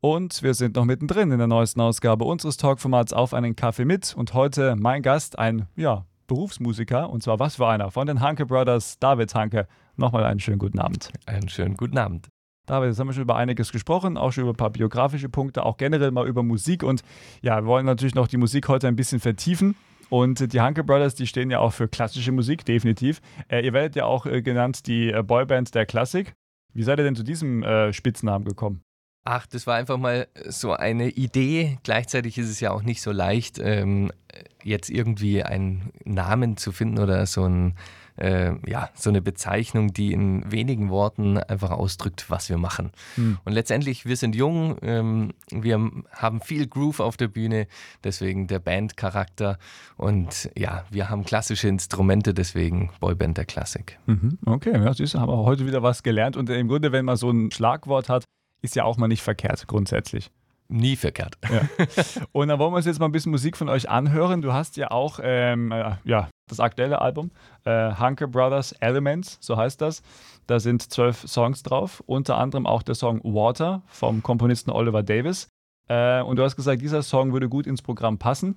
Und 0.00 0.42
wir 0.42 0.52
sind 0.52 0.76
noch 0.76 0.84
mittendrin 0.84 1.30
in 1.32 1.38
der 1.38 1.46
neuesten 1.46 1.80
Ausgabe 1.80 2.24
unseres 2.24 2.58
Talkformats 2.58 3.12
Auf 3.12 3.32
einen 3.32 3.56
Kaffee 3.56 3.86
mit 3.86 4.14
und 4.14 4.34
heute 4.34 4.76
mein 4.76 5.02
Gast, 5.02 5.38
ein 5.38 5.66
ja, 5.76 6.04
Berufsmusiker 6.26 7.10
und 7.10 7.22
zwar 7.22 7.38
was 7.38 7.56
für 7.56 7.68
einer 7.68 7.90
von 7.90 8.06
den 8.06 8.20
Hanke 8.20 8.46
Brothers, 8.46 8.98
David 8.98 9.34
Hanke. 9.34 9.66
Nochmal 9.96 10.24
einen 10.24 10.40
schönen 10.40 10.58
guten 10.58 10.78
Abend. 10.78 11.10
Einen 11.26 11.48
schönen 11.48 11.76
guten 11.76 11.98
Abend. 11.98 12.28
David, 12.66 12.88
jetzt 12.88 12.98
haben 12.98 13.08
wir 13.08 13.12
schon 13.12 13.24
über 13.24 13.36
einiges 13.36 13.72
gesprochen, 13.72 14.16
auch 14.16 14.32
schon 14.32 14.42
über 14.42 14.52
ein 14.52 14.56
paar 14.56 14.70
biografische 14.70 15.28
Punkte, 15.28 15.64
auch 15.64 15.76
generell 15.76 16.10
mal 16.10 16.26
über 16.26 16.42
Musik 16.42 16.82
und 16.82 17.02
ja, 17.42 17.60
wir 17.60 17.66
wollen 17.66 17.84
natürlich 17.84 18.14
noch 18.14 18.28
die 18.28 18.38
Musik 18.38 18.68
heute 18.68 18.88
ein 18.88 18.96
bisschen 18.96 19.20
vertiefen. 19.20 19.74
Und 20.10 20.52
die 20.52 20.60
Hanke 20.60 20.84
Brothers, 20.84 21.14
die 21.14 21.26
stehen 21.26 21.50
ja 21.50 21.58
auch 21.58 21.72
für 21.72 21.88
klassische 21.88 22.30
Musik, 22.30 22.64
definitiv. 22.64 23.20
Äh, 23.48 23.64
ihr 23.64 23.72
werdet 23.72 23.96
ja 23.96 24.04
auch 24.04 24.26
äh, 24.26 24.42
genannt 24.42 24.86
die 24.86 25.10
äh, 25.10 25.22
Boyband 25.22 25.74
der 25.74 25.86
Klassik. 25.86 26.34
Wie 26.72 26.82
seid 26.82 26.98
ihr 26.98 27.04
denn 27.04 27.16
zu 27.16 27.22
diesem 27.22 27.62
äh, 27.62 27.92
Spitznamen 27.92 28.44
gekommen? 28.44 28.83
Ach, 29.26 29.46
das 29.46 29.66
war 29.66 29.76
einfach 29.76 29.96
mal 29.96 30.28
so 30.46 30.74
eine 30.74 31.08
Idee. 31.08 31.78
Gleichzeitig 31.82 32.36
ist 32.36 32.50
es 32.50 32.60
ja 32.60 32.72
auch 32.72 32.82
nicht 32.82 33.00
so 33.00 33.10
leicht, 33.10 33.58
ähm, 33.58 34.12
jetzt 34.62 34.90
irgendwie 34.90 35.42
einen 35.42 35.92
Namen 36.04 36.58
zu 36.58 36.72
finden 36.72 36.98
oder 36.98 37.24
so, 37.24 37.46
ein, 37.46 37.74
äh, 38.16 38.52
ja, 38.68 38.90
so 38.94 39.08
eine 39.08 39.22
Bezeichnung, 39.22 39.94
die 39.94 40.12
in 40.12 40.50
wenigen 40.52 40.90
Worten 40.90 41.38
einfach 41.38 41.70
ausdrückt, 41.70 42.26
was 42.28 42.50
wir 42.50 42.58
machen. 42.58 42.92
Hm. 43.14 43.38
Und 43.46 43.52
letztendlich, 43.54 44.04
wir 44.04 44.16
sind 44.18 44.36
jung, 44.36 44.76
ähm, 44.82 45.32
wir 45.50 45.80
haben 46.12 46.42
viel 46.42 46.66
Groove 46.66 47.00
auf 47.00 47.16
der 47.16 47.28
Bühne, 47.28 47.66
deswegen 48.04 48.46
der 48.46 48.58
Bandcharakter. 48.58 49.58
Und 49.96 50.50
ja, 50.54 50.84
wir 50.90 51.08
haben 51.08 51.24
klassische 51.24 51.68
Instrumente, 51.68 52.34
deswegen 52.34 52.90
Boyband 53.00 53.38
der 53.38 53.46
Klassik. 53.46 53.98
Mhm. 54.04 54.38
Okay, 54.44 54.72
ja, 54.72 54.92
siehst 54.92 55.14
du, 55.14 55.20
haben 55.20 55.30
wir 55.30 55.38
heute 55.38 55.66
wieder 55.66 55.82
was 55.82 56.02
gelernt. 56.02 56.36
Und 56.36 56.50
im 56.50 56.68
Grunde, 56.68 56.92
wenn 56.92 57.06
man 57.06 57.16
so 57.16 57.30
ein 57.30 57.50
Schlagwort 57.50 58.10
hat, 58.10 58.24
ist 58.64 58.74
ja 58.74 58.84
auch 58.84 58.96
mal 58.96 59.08
nicht 59.08 59.22
verkehrt, 59.22 59.66
grundsätzlich. 59.68 60.30
Nie 60.68 60.96
verkehrt. 60.96 61.36
Ja. 61.50 61.60
Und 62.32 62.48
dann 62.48 62.58
wollen 62.58 62.72
wir 62.72 62.78
uns 62.78 62.86
jetzt 62.86 62.98
mal 62.98 63.06
ein 63.06 63.12
bisschen 63.12 63.30
Musik 63.30 63.56
von 63.56 63.68
euch 63.68 63.90
anhören. 63.90 64.40
Du 64.40 64.54
hast 64.54 64.78
ja 64.78 64.90
auch 64.90 65.20
ähm, 65.22 65.70
äh, 65.70 65.92
ja, 66.04 66.28
das 66.48 66.58
aktuelle 66.58 67.02
Album, 67.02 67.30
äh, 67.64 67.94
Hunker 67.94 68.26
Brothers 68.26 68.72
Elements, 68.80 69.36
so 69.40 69.58
heißt 69.58 69.80
das. 69.82 70.02
Da 70.46 70.58
sind 70.60 70.90
zwölf 70.90 71.28
Songs 71.28 71.62
drauf, 71.62 72.02
unter 72.06 72.38
anderem 72.38 72.66
auch 72.66 72.82
der 72.82 72.94
Song 72.94 73.20
Water 73.22 73.82
vom 73.86 74.22
Komponisten 74.22 74.70
Oliver 74.70 75.02
Davis. 75.02 75.48
Äh, 75.88 76.22
und 76.22 76.36
du 76.38 76.42
hast 76.42 76.56
gesagt, 76.56 76.80
dieser 76.80 77.02
Song 77.02 77.34
würde 77.34 77.50
gut 77.50 77.66
ins 77.66 77.82
Programm 77.82 78.18
passen. 78.18 78.56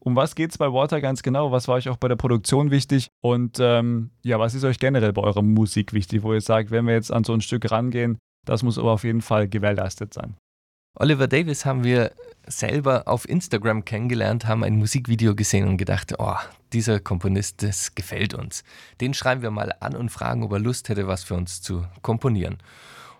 Um 0.00 0.16
was 0.16 0.34
geht 0.34 0.50
es 0.50 0.58
bei 0.58 0.70
Water 0.70 1.00
ganz 1.00 1.22
genau? 1.22 1.50
Was 1.50 1.66
war 1.68 1.76
euch 1.76 1.88
auch 1.88 1.96
bei 1.96 2.08
der 2.08 2.16
Produktion 2.16 2.70
wichtig? 2.70 3.08
Und 3.22 3.58
ähm, 3.60 4.10
ja, 4.22 4.38
was 4.38 4.54
ist 4.54 4.64
euch 4.64 4.78
generell 4.78 5.12
bei 5.12 5.22
eurer 5.22 5.40
Musik 5.40 5.92
wichtig, 5.92 6.22
wo 6.22 6.34
ihr 6.34 6.42
sagt, 6.42 6.70
wenn 6.70 6.86
wir 6.86 6.92
jetzt 6.92 7.10
an 7.10 7.24
so 7.24 7.32
ein 7.32 7.40
Stück 7.40 7.70
rangehen, 7.70 8.18
das 8.44 8.62
muss 8.62 8.78
aber 8.78 8.92
auf 8.92 9.04
jeden 9.04 9.22
Fall 9.22 9.48
gewährleistet 9.48 10.14
sein. 10.14 10.36
Oliver 10.96 11.26
Davis 11.26 11.64
haben 11.64 11.82
wir 11.82 12.12
selber 12.46 13.08
auf 13.08 13.28
Instagram 13.28 13.84
kennengelernt, 13.84 14.46
haben 14.46 14.62
ein 14.62 14.76
Musikvideo 14.76 15.34
gesehen 15.34 15.66
und 15.66 15.76
gedacht, 15.76 16.14
oh, 16.18 16.36
dieser 16.72 17.00
Komponist, 17.00 17.62
das 17.62 17.94
gefällt 17.94 18.32
uns. 18.34 18.62
Den 19.00 19.12
schreiben 19.12 19.42
wir 19.42 19.50
mal 19.50 19.74
an 19.80 19.96
und 19.96 20.10
fragen, 20.10 20.44
ob 20.44 20.52
er 20.52 20.60
Lust 20.60 20.88
hätte, 20.88 21.08
was 21.08 21.24
für 21.24 21.34
uns 21.34 21.62
zu 21.62 21.84
komponieren. 22.02 22.58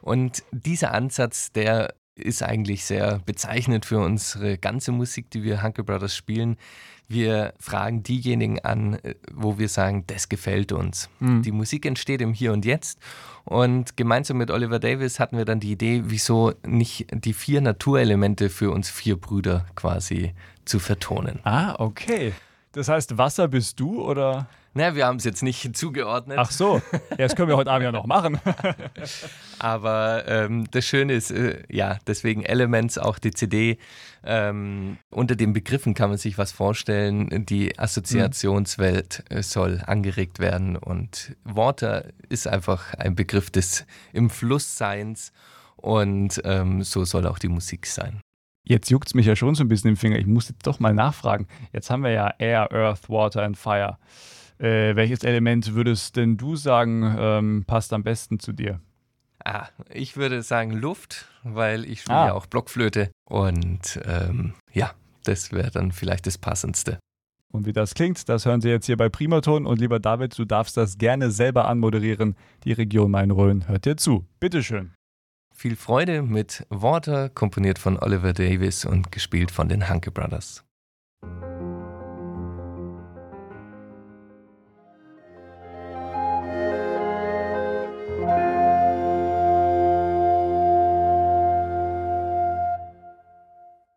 Und 0.02 0.44
dieser 0.52 0.92
Ansatz, 0.92 1.50
der 1.50 1.94
ist 2.16 2.42
eigentlich 2.42 2.84
sehr 2.84 3.20
bezeichnend 3.26 3.86
für 3.86 3.98
unsere 3.98 4.58
ganze 4.58 4.92
Musik, 4.92 5.30
die 5.30 5.42
wir 5.42 5.62
Hunker 5.62 5.82
Brothers 5.82 6.16
spielen. 6.16 6.56
Wir 7.06 7.52
fragen 7.58 8.02
diejenigen 8.02 8.60
an, 8.60 8.94
äh, 8.94 9.14
wo 9.32 9.58
wir 9.58 9.68
sagen, 9.68 10.04
das 10.06 10.28
gefällt 10.28 10.72
uns. 10.72 11.10
Mhm. 11.20 11.42
Die 11.42 11.52
Musik 11.52 11.84
entsteht 11.84 12.22
im 12.22 12.32
Hier 12.32 12.52
und 12.52 12.64
Jetzt. 12.64 12.98
Und 13.44 13.96
gemeinsam 13.96 14.38
mit 14.38 14.50
Oliver 14.50 14.78
Davis 14.78 15.20
hatten 15.20 15.36
wir 15.36 15.44
dann 15.44 15.60
die 15.60 15.72
Idee, 15.72 16.04
wieso 16.06 16.52
nicht 16.66 17.06
die 17.12 17.34
vier 17.34 17.60
Naturelemente 17.60 18.48
für 18.48 18.70
uns 18.70 18.88
vier 18.88 19.16
Brüder 19.16 19.66
quasi 19.74 20.32
zu 20.64 20.78
vertonen. 20.78 21.40
Ah, 21.42 21.74
okay. 21.78 22.32
Das 22.72 22.88
heißt, 22.88 23.18
Wasser 23.18 23.48
bist 23.48 23.78
du 23.80 24.02
oder? 24.02 24.48
Naja, 24.74 24.96
wir 24.96 25.06
haben 25.06 25.16
es 25.16 25.24
jetzt 25.24 25.42
nicht 25.42 25.76
zugeordnet. 25.76 26.38
Ach 26.38 26.50
so, 26.50 26.82
ja, 27.10 27.16
das 27.16 27.36
können 27.36 27.48
wir 27.48 27.56
heute 27.56 27.70
Abend 27.70 27.84
ja 27.84 27.92
noch 27.92 28.06
machen. 28.06 28.40
Aber 29.58 30.24
ähm, 30.26 30.68
das 30.70 30.84
Schöne 30.84 31.14
ist, 31.14 31.30
äh, 31.30 31.62
ja, 31.68 31.98
deswegen 32.06 32.42
Elements, 32.42 32.98
auch 32.98 33.18
die 33.18 33.30
CD. 33.30 33.78
Ähm, 34.24 34.98
unter 35.10 35.36
den 35.36 35.52
Begriffen 35.52 35.94
kann 35.94 36.08
man 36.08 36.18
sich 36.18 36.38
was 36.38 36.50
vorstellen. 36.50 37.46
Die 37.46 37.78
Assoziationswelt 37.78 39.24
äh, 39.30 39.42
soll 39.42 39.80
angeregt 39.86 40.38
werden 40.40 40.76
und 40.76 41.36
Water 41.44 42.06
ist 42.28 42.48
einfach 42.48 42.94
ein 42.94 43.14
Begriff 43.14 43.50
des 43.50 43.86
im 44.12 44.28
Flussseins 44.30 45.32
und 45.76 46.40
ähm, 46.44 46.82
so 46.82 47.04
soll 47.04 47.26
auch 47.26 47.38
die 47.38 47.48
Musik 47.48 47.86
sein. 47.86 48.20
Jetzt 48.66 48.90
juckt 48.90 49.08
es 49.08 49.14
mich 49.14 49.26
ja 49.26 49.36
schon 49.36 49.54
so 49.54 49.62
ein 49.62 49.68
bisschen 49.68 49.90
im 49.90 49.96
Finger. 49.96 50.16
Ich 50.16 50.26
muss 50.26 50.48
jetzt 50.48 50.66
doch 50.66 50.80
mal 50.80 50.94
nachfragen. 50.94 51.46
Jetzt 51.72 51.90
haben 51.90 52.02
wir 52.02 52.12
ja 52.12 52.32
Air, 52.38 52.72
Earth, 52.72 53.10
Water 53.10 53.42
and 53.42 53.58
Fire. 53.58 53.98
Äh, 54.58 54.94
welches 54.96 55.24
Element 55.24 55.74
würdest 55.74 56.16
denn 56.16 56.36
du 56.36 56.56
sagen, 56.56 57.14
ähm, 57.18 57.64
passt 57.66 57.92
am 57.92 58.02
besten 58.02 58.38
zu 58.38 58.52
dir? 58.52 58.80
Ah, 59.44 59.68
ich 59.90 60.16
würde 60.16 60.42
sagen 60.42 60.72
Luft, 60.72 61.26
weil 61.42 61.84
ich 61.84 62.02
spiele 62.02 62.16
ah. 62.16 62.26
ja 62.28 62.32
auch 62.34 62.46
Blockflöte. 62.46 63.10
Und 63.28 64.00
ähm, 64.04 64.54
ja, 64.72 64.92
das 65.24 65.52
wäre 65.52 65.70
dann 65.70 65.92
vielleicht 65.92 66.26
das 66.26 66.38
Passendste. 66.38 66.98
Und 67.52 67.66
wie 67.66 67.72
das 67.72 67.94
klingt, 67.94 68.28
das 68.28 68.46
hören 68.46 68.60
Sie 68.60 68.68
jetzt 68.68 68.86
hier 68.86 68.96
bei 68.96 69.08
Primaton. 69.08 69.66
Und 69.66 69.78
lieber 69.78 70.00
David, 70.00 70.36
du 70.36 70.44
darfst 70.44 70.76
das 70.76 70.98
gerne 70.98 71.30
selber 71.30 71.68
anmoderieren. 71.68 72.36
Die 72.64 72.72
Region 72.72 73.10
Main-Rhön 73.10 73.68
hört 73.68 73.84
dir 73.84 73.96
zu. 73.96 74.26
Bitteschön. 74.40 74.92
Viel 75.54 75.76
Freude 75.76 76.22
mit 76.22 76.66
Water, 76.68 77.28
komponiert 77.28 77.78
von 77.78 77.96
Oliver 77.96 78.32
Davis 78.32 78.84
und 78.84 79.12
gespielt 79.12 79.52
von 79.52 79.68
den 79.68 79.88
Hanke 79.88 80.10
Brothers. 80.10 80.64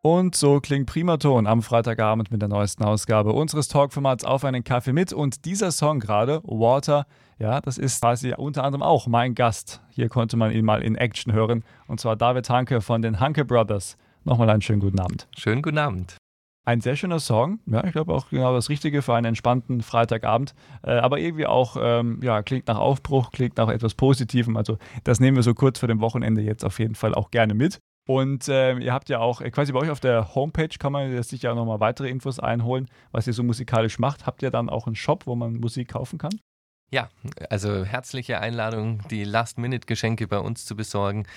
Und 0.10 0.36
so 0.36 0.62
klingt 0.62 0.86
Primaton 0.86 1.48
am 1.48 1.62
Freitagabend 1.62 2.32
mit 2.32 2.42
der 2.42 2.48
neuesten 2.48 2.86
Ausgabe 2.86 3.34
unseres 3.34 3.68
Talkformats 3.68 4.24
auf 4.24 4.46
einen 4.46 4.64
Kaffee 4.64 4.94
mit. 4.94 5.12
Und 5.12 5.44
dieser 5.44 5.70
Song 5.70 6.00
gerade, 6.00 6.42
Water, 6.46 7.06
ja, 7.40 7.60
das 7.60 7.78
ist 7.78 8.00
quasi 8.00 8.34
unter 8.34 8.64
anderem 8.64 8.84
auch 8.84 9.08
mein 9.08 9.36
Gast. 9.36 9.82
Hier 9.90 10.08
konnte 10.08 10.38
man 10.38 10.54
ihn 10.54 10.64
mal 10.64 10.82
in 10.82 10.96
Action 10.96 11.34
hören. 11.34 11.66
Und 11.88 12.00
zwar 12.00 12.16
David 12.16 12.50
Hanke 12.50 12.80
von 12.80 13.02
den 13.02 13.20
Hanke 13.20 13.44
Brothers. 13.44 13.98
Nochmal 14.24 14.50
einen 14.50 14.62
schönen 14.62 14.80
guten 14.80 14.98
Abend. 14.98 15.28
Schönen 15.38 15.62
guten 15.62 15.78
Abend. 15.78 16.16
Ein 16.64 16.80
sehr 16.80 16.96
schöner 16.96 17.20
Song. 17.20 17.60
Ja, 17.66 17.84
ich 17.84 17.92
glaube 17.92 18.14
auch 18.14 18.30
genau 18.30 18.54
das 18.54 18.70
Richtige 18.70 19.02
für 19.02 19.14
einen 19.14 19.26
entspannten 19.26 19.82
Freitagabend. 19.82 20.56
Äh, 20.84 20.92
aber 20.92 21.20
irgendwie 21.20 21.48
auch, 21.48 21.76
ähm, 21.78 22.22
ja, 22.24 22.44
klingt 22.44 22.70
nach 22.70 22.80
Aufbruch, 22.80 23.32
klingt 23.32 23.58
nach 23.58 23.68
etwas 23.68 23.94
Positivem. 23.94 24.56
Also, 24.56 24.78
das 25.04 25.20
nehmen 25.20 25.36
wir 25.36 25.44
so 25.44 25.54
kurz 25.54 25.80
vor 25.80 25.88
dem 25.88 26.00
Wochenende 26.00 26.42
jetzt 26.42 26.64
auf 26.64 26.80
jeden 26.80 26.96
Fall 26.96 27.14
auch 27.14 27.30
gerne 27.30 27.54
mit. 27.54 27.82
Und 28.08 28.48
äh, 28.48 28.78
ihr 28.78 28.94
habt 28.94 29.10
ja 29.10 29.20
auch, 29.20 29.42
äh, 29.42 29.52
quasi 29.52 29.74
bei 29.74 29.80
euch 29.80 29.90
auf 29.90 30.00
der 30.00 30.34
Homepage 30.34 30.70
kann 30.80 30.94
man 30.94 31.22
sich 31.24 31.42
ja 31.42 31.54
nochmal 31.54 31.82
weitere 31.82 32.10
Infos 32.10 32.40
einholen, 32.40 32.88
was 33.12 33.28
ihr 33.28 33.34
so 33.34 33.44
musikalisch 33.44 34.00
macht. 34.00 34.26
Habt 34.26 34.42
ihr 34.42 34.50
dann 34.50 34.70
auch 34.70 34.88
einen 34.88 34.96
Shop, 34.96 35.28
wo 35.28 35.36
man 35.36 35.58
Musik 35.58 35.90
kaufen 35.90 36.18
kann? 36.18 36.32
Ja, 36.90 37.10
also 37.50 37.84
herzliche 37.84 38.40
Einladung, 38.40 39.02
die 39.10 39.26
Last-Minute-Geschenke 39.26 40.26
bei 40.28 40.40
uns 40.40 40.66
zu 40.66 40.78
besorgen. 40.78 41.28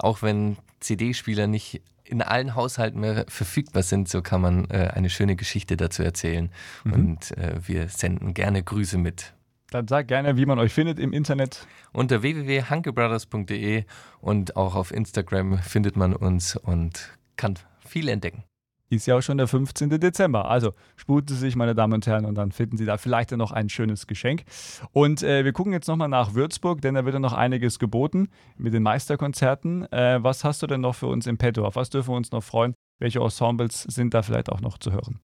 Auch 0.00 0.22
wenn 0.22 0.56
CD-Spieler 0.80 1.46
nicht 1.46 1.82
in 2.02 2.20
allen 2.20 2.56
Haushalten 2.56 2.98
mehr 2.98 3.24
verfügbar 3.28 3.84
sind, 3.84 4.08
so 4.08 4.20
kann 4.20 4.40
man 4.40 4.68
äh, 4.70 4.90
eine 4.92 5.10
schöne 5.10 5.36
Geschichte 5.36 5.76
dazu 5.76 6.02
erzählen. 6.02 6.50
Mhm. 6.82 6.92
Und 6.92 7.38
äh, 7.38 7.60
wir 7.64 7.88
senden 7.88 8.34
gerne 8.34 8.64
Grüße 8.64 8.98
mit. 8.98 9.34
Dann 9.70 9.86
sag 9.86 10.08
gerne, 10.08 10.36
wie 10.36 10.46
man 10.46 10.58
euch 10.58 10.72
findet 10.72 10.98
im 10.98 11.12
Internet. 11.12 11.66
Unter 11.92 12.22
www.hankebrothers.de 12.22 13.84
und 14.20 14.56
auch 14.56 14.74
auf 14.74 14.92
Instagram 14.92 15.58
findet 15.58 15.96
man 15.96 16.14
uns 16.14 16.56
und 16.56 17.18
kann 17.36 17.54
viel 17.84 18.08
entdecken 18.08 18.44
ist 18.90 19.06
ja 19.06 19.16
auch 19.16 19.20
schon 19.20 19.38
der 19.38 19.46
15. 19.46 19.90
Dezember. 20.00 20.50
Also 20.50 20.72
sputen 20.96 21.28
Sie 21.28 21.36
sich, 21.36 21.56
meine 21.56 21.74
Damen 21.74 21.94
und 21.94 22.06
Herren, 22.06 22.24
und 22.24 22.34
dann 22.36 22.52
finden 22.52 22.76
Sie 22.76 22.84
da 22.84 22.96
vielleicht 22.96 23.30
noch 23.32 23.52
ein 23.52 23.68
schönes 23.68 24.06
Geschenk. 24.06 24.44
Und 24.92 25.22
äh, 25.22 25.44
wir 25.44 25.52
gucken 25.52 25.72
jetzt 25.72 25.88
nochmal 25.88 26.08
nach 26.08 26.34
Würzburg, 26.34 26.80
denn 26.80 26.94
da 26.94 27.04
wird 27.04 27.14
ja 27.14 27.20
noch 27.20 27.32
einiges 27.32 27.78
geboten 27.78 28.28
mit 28.56 28.72
den 28.72 28.82
Meisterkonzerten. 28.82 29.90
Äh, 29.92 30.22
was 30.22 30.44
hast 30.44 30.62
du 30.62 30.66
denn 30.66 30.80
noch 30.80 30.94
für 30.94 31.06
uns 31.06 31.26
im 31.26 31.38
Petto? 31.38 31.64
Auf 31.64 31.76
was 31.76 31.90
dürfen 31.90 32.12
wir 32.12 32.16
uns 32.16 32.32
noch 32.32 32.42
freuen? 32.42 32.74
Welche 32.98 33.20
Ensembles 33.20 33.82
sind 33.82 34.14
da 34.14 34.22
vielleicht 34.22 34.50
auch 34.50 34.60
noch 34.60 34.78
zu 34.78 34.92
hören? 34.92 35.20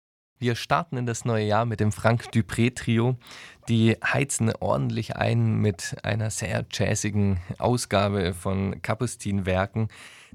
Wir 0.41 0.55
starten 0.55 0.97
in 0.97 1.07
das 1.07 1.25
neue 1.25 1.45
Jahr 1.45 1.65
mit 1.65 1.81
dem 1.81 1.91
Frank 1.91 2.29
Dupré 2.33 2.73
Trio. 2.73 3.17
Die 3.69 3.97
heizen 4.05 4.53
ordentlich 4.61 5.17
ein 5.17 5.57
mit 5.57 5.97
einer 6.05 6.31
sehr 6.31 6.65
jazzigen 6.71 7.41
Ausgabe 7.59 8.35
von 8.35 8.81
Kapustin-Werken. 8.81 9.89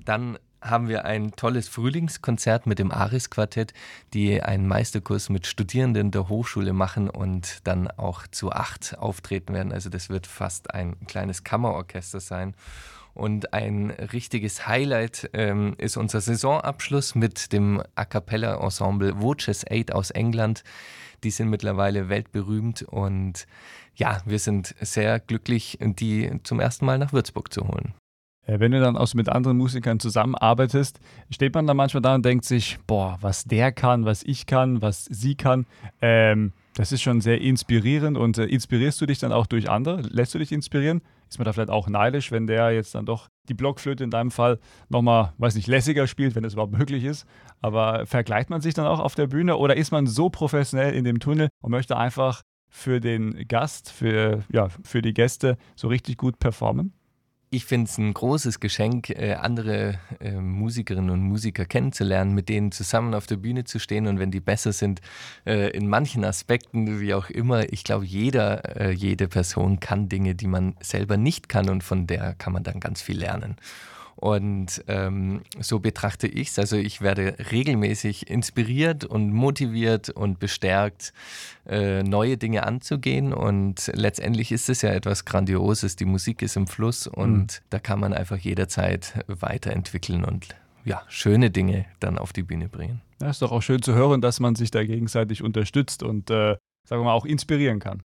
Dann 0.03 0.37
haben 0.61 0.89
wir 0.89 1.05
ein 1.05 1.31
tolles 1.37 1.69
Frühlingskonzert 1.69 2.67
mit 2.67 2.79
dem 2.79 2.91
Aris-Quartett, 2.91 3.73
die 4.13 4.41
einen 4.43 4.67
Meisterkurs 4.67 5.29
mit 5.29 5.47
Studierenden 5.47 6.11
der 6.11 6.27
Hochschule 6.27 6.73
machen 6.73 7.09
und 7.09 7.59
dann 7.65 7.89
auch 7.89 8.27
zu 8.27 8.51
acht 8.51 8.97
auftreten 8.97 9.53
werden. 9.53 9.71
Also 9.71 9.89
das 9.89 10.09
wird 10.09 10.27
fast 10.27 10.73
ein 10.73 10.97
kleines 11.07 11.45
Kammerorchester 11.45 12.19
sein. 12.19 12.55
Und 13.13 13.53
ein 13.53 13.91
richtiges 13.91 14.67
Highlight 14.67 15.29
ähm, 15.33 15.75
ist 15.77 15.97
unser 15.97 16.19
Saisonabschluss 16.19 17.15
mit 17.15 17.53
dem 17.53 17.81
A 17.95 18.05
cappella 18.05 18.59
Ensemble 18.63 19.21
Voces 19.21 19.65
8 19.69 19.93
aus 19.93 20.09
England. 20.11 20.63
Die 21.23 21.31
sind 21.31 21.49
mittlerweile 21.49 22.09
weltberühmt 22.09 22.81
und 22.81 23.45
ja, 23.95 24.21
wir 24.25 24.39
sind 24.39 24.75
sehr 24.81 25.19
glücklich, 25.19 25.77
die 25.79 26.31
zum 26.43 26.59
ersten 26.59 26.85
Mal 26.85 26.97
nach 26.97 27.13
Würzburg 27.13 27.53
zu 27.53 27.67
holen. 27.67 27.93
Äh, 28.45 28.59
wenn 28.59 28.71
du 28.71 28.79
dann 28.79 28.97
auch 28.97 29.13
mit 29.13 29.29
anderen 29.29 29.57
Musikern 29.57 29.99
zusammenarbeitest, 29.99 30.99
steht 31.29 31.53
man 31.53 31.67
dann 31.67 31.77
manchmal 31.77 32.01
da 32.01 32.15
und 32.15 32.25
denkt 32.25 32.45
sich, 32.45 32.77
boah, 32.87 33.17
was 33.21 33.45
der 33.45 33.71
kann, 33.71 34.05
was 34.05 34.23
ich 34.23 34.45
kann, 34.45 34.81
was 34.81 35.05
sie 35.05 35.35
kann. 35.35 35.65
Ähm, 36.01 36.51
das 36.75 36.91
ist 36.91 37.01
schon 37.01 37.21
sehr 37.21 37.39
inspirierend 37.39 38.17
und 38.17 38.37
äh, 38.37 38.45
inspirierst 38.45 38.99
du 38.99 39.05
dich 39.05 39.19
dann 39.19 39.31
auch 39.31 39.45
durch 39.45 39.69
andere? 39.69 40.01
Lässt 40.01 40.33
du 40.33 40.39
dich 40.39 40.51
inspirieren? 40.51 41.01
Ist 41.33 41.39
man 41.39 41.45
da 41.45 41.53
vielleicht 41.53 41.71
auch 41.71 41.89
neidisch, 41.89 42.31
wenn 42.31 42.45
der 42.45 42.69
jetzt 42.73 42.93
dann 42.93 43.07
doch 43.07 43.27
die 43.49 43.55
Blockflöte 43.55 44.03
in 44.03 44.11
deinem 44.11 44.29
Fall 44.29 44.59
nochmal, 44.89 45.33
weiß 45.39 45.55
nicht, 45.55 45.65
lässiger 45.65 46.05
spielt, 46.05 46.35
wenn 46.35 46.43
das 46.43 46.53
überhaupt 46.53 46.77
möglich 46.77 47.03
ist? 47.03 47.25
Aber 47.59 48.05
vergleicht 48.05 48.51
man 48.51 48.61
sich 48.61 48.75
dann 48.75 48.85
auch 48.85 48.99
auf 48.99 49.15
der 49.15 49.25
Bühne 49.25 49.57
oder 49.57 49.75
ist 49.75 49.89
man 49.89 50.05
so 50.05 50.29
professionell 50.29 50.93
in 50.93 51.05
dem 51.05 51.19
Tunnel 51.19 51.49
und 51.63 51.71
möchte 51.71 51.97
einfach 51.97 52.43
für 52.69 52.99
den 52.99 53.47
Gast, 53.47 53.91
für, 53.91 54.43
ja, 54.51 54.67
für 54.83 55.01
die 55.01 55.15
Gäste 55.15 55.57
so 55.75 55.87
richtig 55.87 56.17
gut 56.17 56.37
performen? 56.37 56.93
Ich 57.53 57.65
finde 57.65 57.87
es 57.89 57.97
ein 57.99 58.13
großes 58.13 58.59
Geschenk, 58.59 59.11
äh, 59.11 59.35
andere 59.35 59.99
äh, 60.19 60.31
Musikerinnen 60.31 61.11
und 61.11 61.21
Musiker 61.21 61.65
kennenzulernen, 61.65 62.33
mit 62.33 62.49
denen 62.49 62.71
zusammen 62.71 63.13
auf 63.13 63.27
der 63.27 63.37
Bühne 63.37 63.63
zu 63.63 63.79
stehen 63.79 64.07
und 64.07 64.17
wenn 64.17 64.31
die 64.31 64.39
besser 64.39 64.73
sind 64.73 65.01
äh, 65.45 65.69
in 65.69 65.87
manchen 65.87 66.25
Aspekten, 66.25 66.99
wie 66.99 67.13
auch 67.13 67.29
immer, 67.29 67.71
ich 67.71 67.83
glaube, 67.83 68.05
jeder, 68.05 68.79
äh, 68.79 68.91
jede 68.91 69.27
Person 69.27 69.79
kann 69.79 70.09
Dinge, 70.09 70.33
die 70.33 70.47
man 70.47 70.75
selber 70.81 71.17
nicht 71.17 71.47
kann 71.47 71.69
und 71.69 71.83
von 71.83 72.07
der 72.07 72.33
kann 72.33 72.53
man 72.53 72.63
dann 72.63 72.79
ganz 72.79 73.01
viel 73.01 73.19
lernen. 73.19 73.57
Und 74.23 74.85
ähm, 74.87 75.41
so 75.59 75.79
betrachte 75.79 76.27
ich 76.27 76.47
es. 76.47 76.57
Also 76.57 76.77
ich 76.77 77.01
werde 77.01 77.35
regelmäßig 77.51 78.29
inspiriert 78.29 79.03
und 79.03 79.33
motiviert 79.33 80.09
und 80.11 80.39
bestärkt, 80.39 81.11
äh, 81.67 82.03
neue 82.03 82.37
Dinge 82.37 82.65
anzugehen. 82.65 83.33
Und 83.33 83.91
letztendlich 83.93 84.53
ist 84.53 84.69
es 84.69 84.81
ja 84.81 84.91
etwas 84.91 85.25
Grandioses. 85.25 85.97
Die 85.97 86.05
Musik 86.05 86.41
ist 86.41 86.55
im 86.55 86.67
Fluss 86.67 87.05
und 87.05 87.35
mhm. 87.35 87.65
da 87.69 87.79
kann 87.79 87.99
man 87.99 88.13
einfach 88.13 88.37
jederzeit 88.37 89.25
weiterentwickeln 89.27 90.23
und 90.23 90.55
ja, 90.85 91.01
schöne 91.09 91.51
Dinge 91.51 91.85
dann 91.99 92.17
auf 92.17 92.31
die 92.31 92.43
Bühne 92.43 92.69
bringen. 92.69 93.01
Ja, 93.21 93.29
ist 93.29 93.41
doch 93.41 93.51
auch 93.51 93.61
schön 93.61 93.81
zu 93.81 93.93
hören, 93.93 94.21
dass 94.21 94.39
man 94.39 94.55
sich 94.55 94.71
da 94.71 94.85
gegenseitig 94.85 95.43
unterstützt 95.43 96.01
und 96.01 96.29
äh, 96.29 96.55
sagen 96.87 97.01
wir 97.01 97.03
mal 97.03 97.13
auch 97.13 97.25
inspirieren 97.25 97.79
kann 97.79 98.01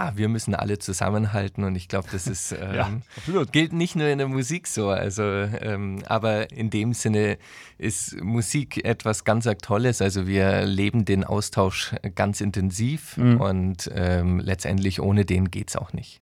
ah, 0.00 0.12
wir 0.16 0.28
müssen 0.28 0.54
alle 0.54 0.78
zusammenhalten 0.78 1.64
und 1.64 1.74
ich 1.76 1.88
glaube, 1.88 2.08
das 2.10 2.26
ist 2.26 2.52
ähm, 2.60 3.02
ja, 3.26 3.44
gilt 3.44 3.72
nicht 3.72 3.96
nur 3.96 4.08
in 4.08 4.18
der 4.18 4.28
Musik 4.28 4.66
so. 4.66 4.88
Also, 4.88 5.22
ähm, 5.22 6.02
aber 6.06 6.50
in 6.50 6.70
dem 6.70 6.92
Sinne 6.94 7.38
ist 7.78 8.20
Musik 8.22 8.84
etwas 8.84 9.24
ganz 9.24 9.48
Tolles. 9.62 10.00
Also 10.00 10.26
wir 10.26 10.64
leben 10.64 11.04
den 11.04 11.24
Austausch 11.24 11.94
ganz 12.14 12.40
intensiv 12.40 13.16
mhm. 13.16 13.40
und 13.40 13.90
ähm, 13.94 14.40
letztendlich 14.40 15.00
ohne 15.00 15.24
den 15.24 15.50
geht 15.50 15.68
es 15.70 15.76
auch 15.76 15.92
nicht. 15.92 16.20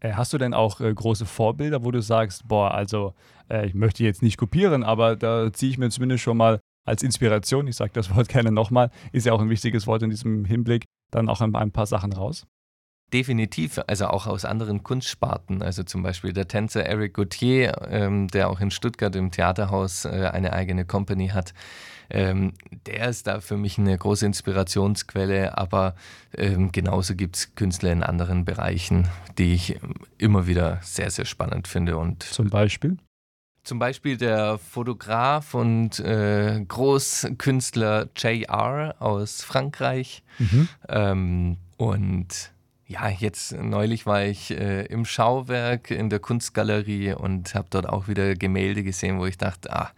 Äh, 0.00 0.12
hast 0.12 0.32
du 0.32 0.38
denn 0.38 0.54
auch 0.54 0.80
äh, 0.80 0.92
große 0.92 1.26
Vorbilder, 1.26 1.84
wo 1.84 1.90
du 1.90 2.00
sagst, 2.00 2.46
boah, 2.46 2.72
also 2.72 3.14
äh, 3.50 3.66
ich 3.66 3.74
möchte 3.74 4.04
jetzt 4.04 4.22
nicht 4.22 4.38
kopieren, 4.38 4.84
aber 4.84 5.16
da 5.16 5.52
ziehe 5.52 5.70
ich 5.70 5.78
mir 5.78 5.90
zumindest 5.90 6.22
schon 6.22 6.36
mal 6.36 6.60
als 6.84 7.02
Inspiration, 7.02 7.66
ich 7.66 7.76
sage 7.76 7.90
das 7.92 8.14
Wort 8.14 8.28
gerne 8.28 8.52
nochmal, 8.52 8.90
ist 9.12 9.26
ja 9.26 9.32
auch 9.32 9.40
ein 9.40 9.50
wichtiges 9.50 9.86
Wort 9.86 10.02
in 10.02 10.10
diesem 10.10 10.44
Hinblick, 10.44 10.84
dann 11.10 11.28
auch 11.28 11.40
ein, 11.40 11.54
ein 11.54 11.72
paar 11.72 11.86
Sachen 11.86 12.12
raus? 12.12 12.46
Definitiv, 13.12 13.80
also 13.86 14.08
auch 14.08 14.26
aus 14.26 14.44
anderen 14.44 14.82
Kunstsparten. 14.82 15.62
Also 15.62 15.82
zum 15.82 16.02
Beispiel 16.02 16.34
der 16.34 16.46
Tänzer 16.46 16.84
Eric 16.84 17.14
Gauthier, 17.14 17.88
ähm, 17.88 18.28
der 18.28 18.50
auch 18.50 18.60
in 18.60 18.70
Stuttgart 18.70 19.16
im 19.16 19.30
Theaterhaus 19.30 20.04
äh, 20.04 20.30
eine 20.32 20.52
eigene 20.52 20.84
Company 20.84 21.28
hat. 21.28 21.54
Ähm, 22.10 22.52
der 22.86 23.08
ist 23.08 23.26
da 23.26 23.40
für 23.40 23.56
mich 23.56 23.78
eine 23.78 23.96
große 23.96 24.26
Inspirationsquelle, 24.26 25.56
aber 25.56 25.94
ähm, 26.36 26.70
genauso 26.70 27.14
gibt 27.14 27.36
es 27.36 27.54
Künstler 27.54 27.92
in 27.92 28.02
anderen 28.02 28.44
Bereichen, 28.44 29.08
die 29.38 29.54
ich 29.54 29.78
immer 30.18 30.46
wieder 30.46 30.78
sehr, 30.82 31.10
sehr 31.10 31.24
spannend 31.24 31.66
finde. 31.66 31.96
Und 31.96 32.22
zum 32.22 32.50
Beispiel? 32.50 32.98
Zum 33.64 33.78
Beispiel 33.78 34.16
der 34.16 34.58
Fotograf 34.58 35.54
und 35.54 35.98
äh, 36.00 36.62
Großkünstler 36.66 38.08
J.R. 38.16 38.96
aus 38.98 39.42
Frankreich. 39.42 40.22
Mhm. 40.38 40.68
Ähm, 40.88 41.56
und 41.76 42.52
ja, 42.88 43.10
jetzt 43.10 43.52
neulich 43.52 44.06
war 44.06 44.24
ich 44.24 44.50
äh, 44.50 44.86
im 44.86 45.04
Schauwerk 45.04 45.90
in 45.90 46.08
der 46.08 46.20
Kunstgalerie 46.20 47.12
und 47.12 47.54
habe 47.54 47.68
dort 47.68 47.86
auch 47.86 48.08
wieder 48.08 48.34
Gemälde 48.34 48.82
gesehen, 48.82 49.18
wo 49.18 49.26
ich 49.26 49.36
dachte, 49.36 49.70
ah, 49.70 49.90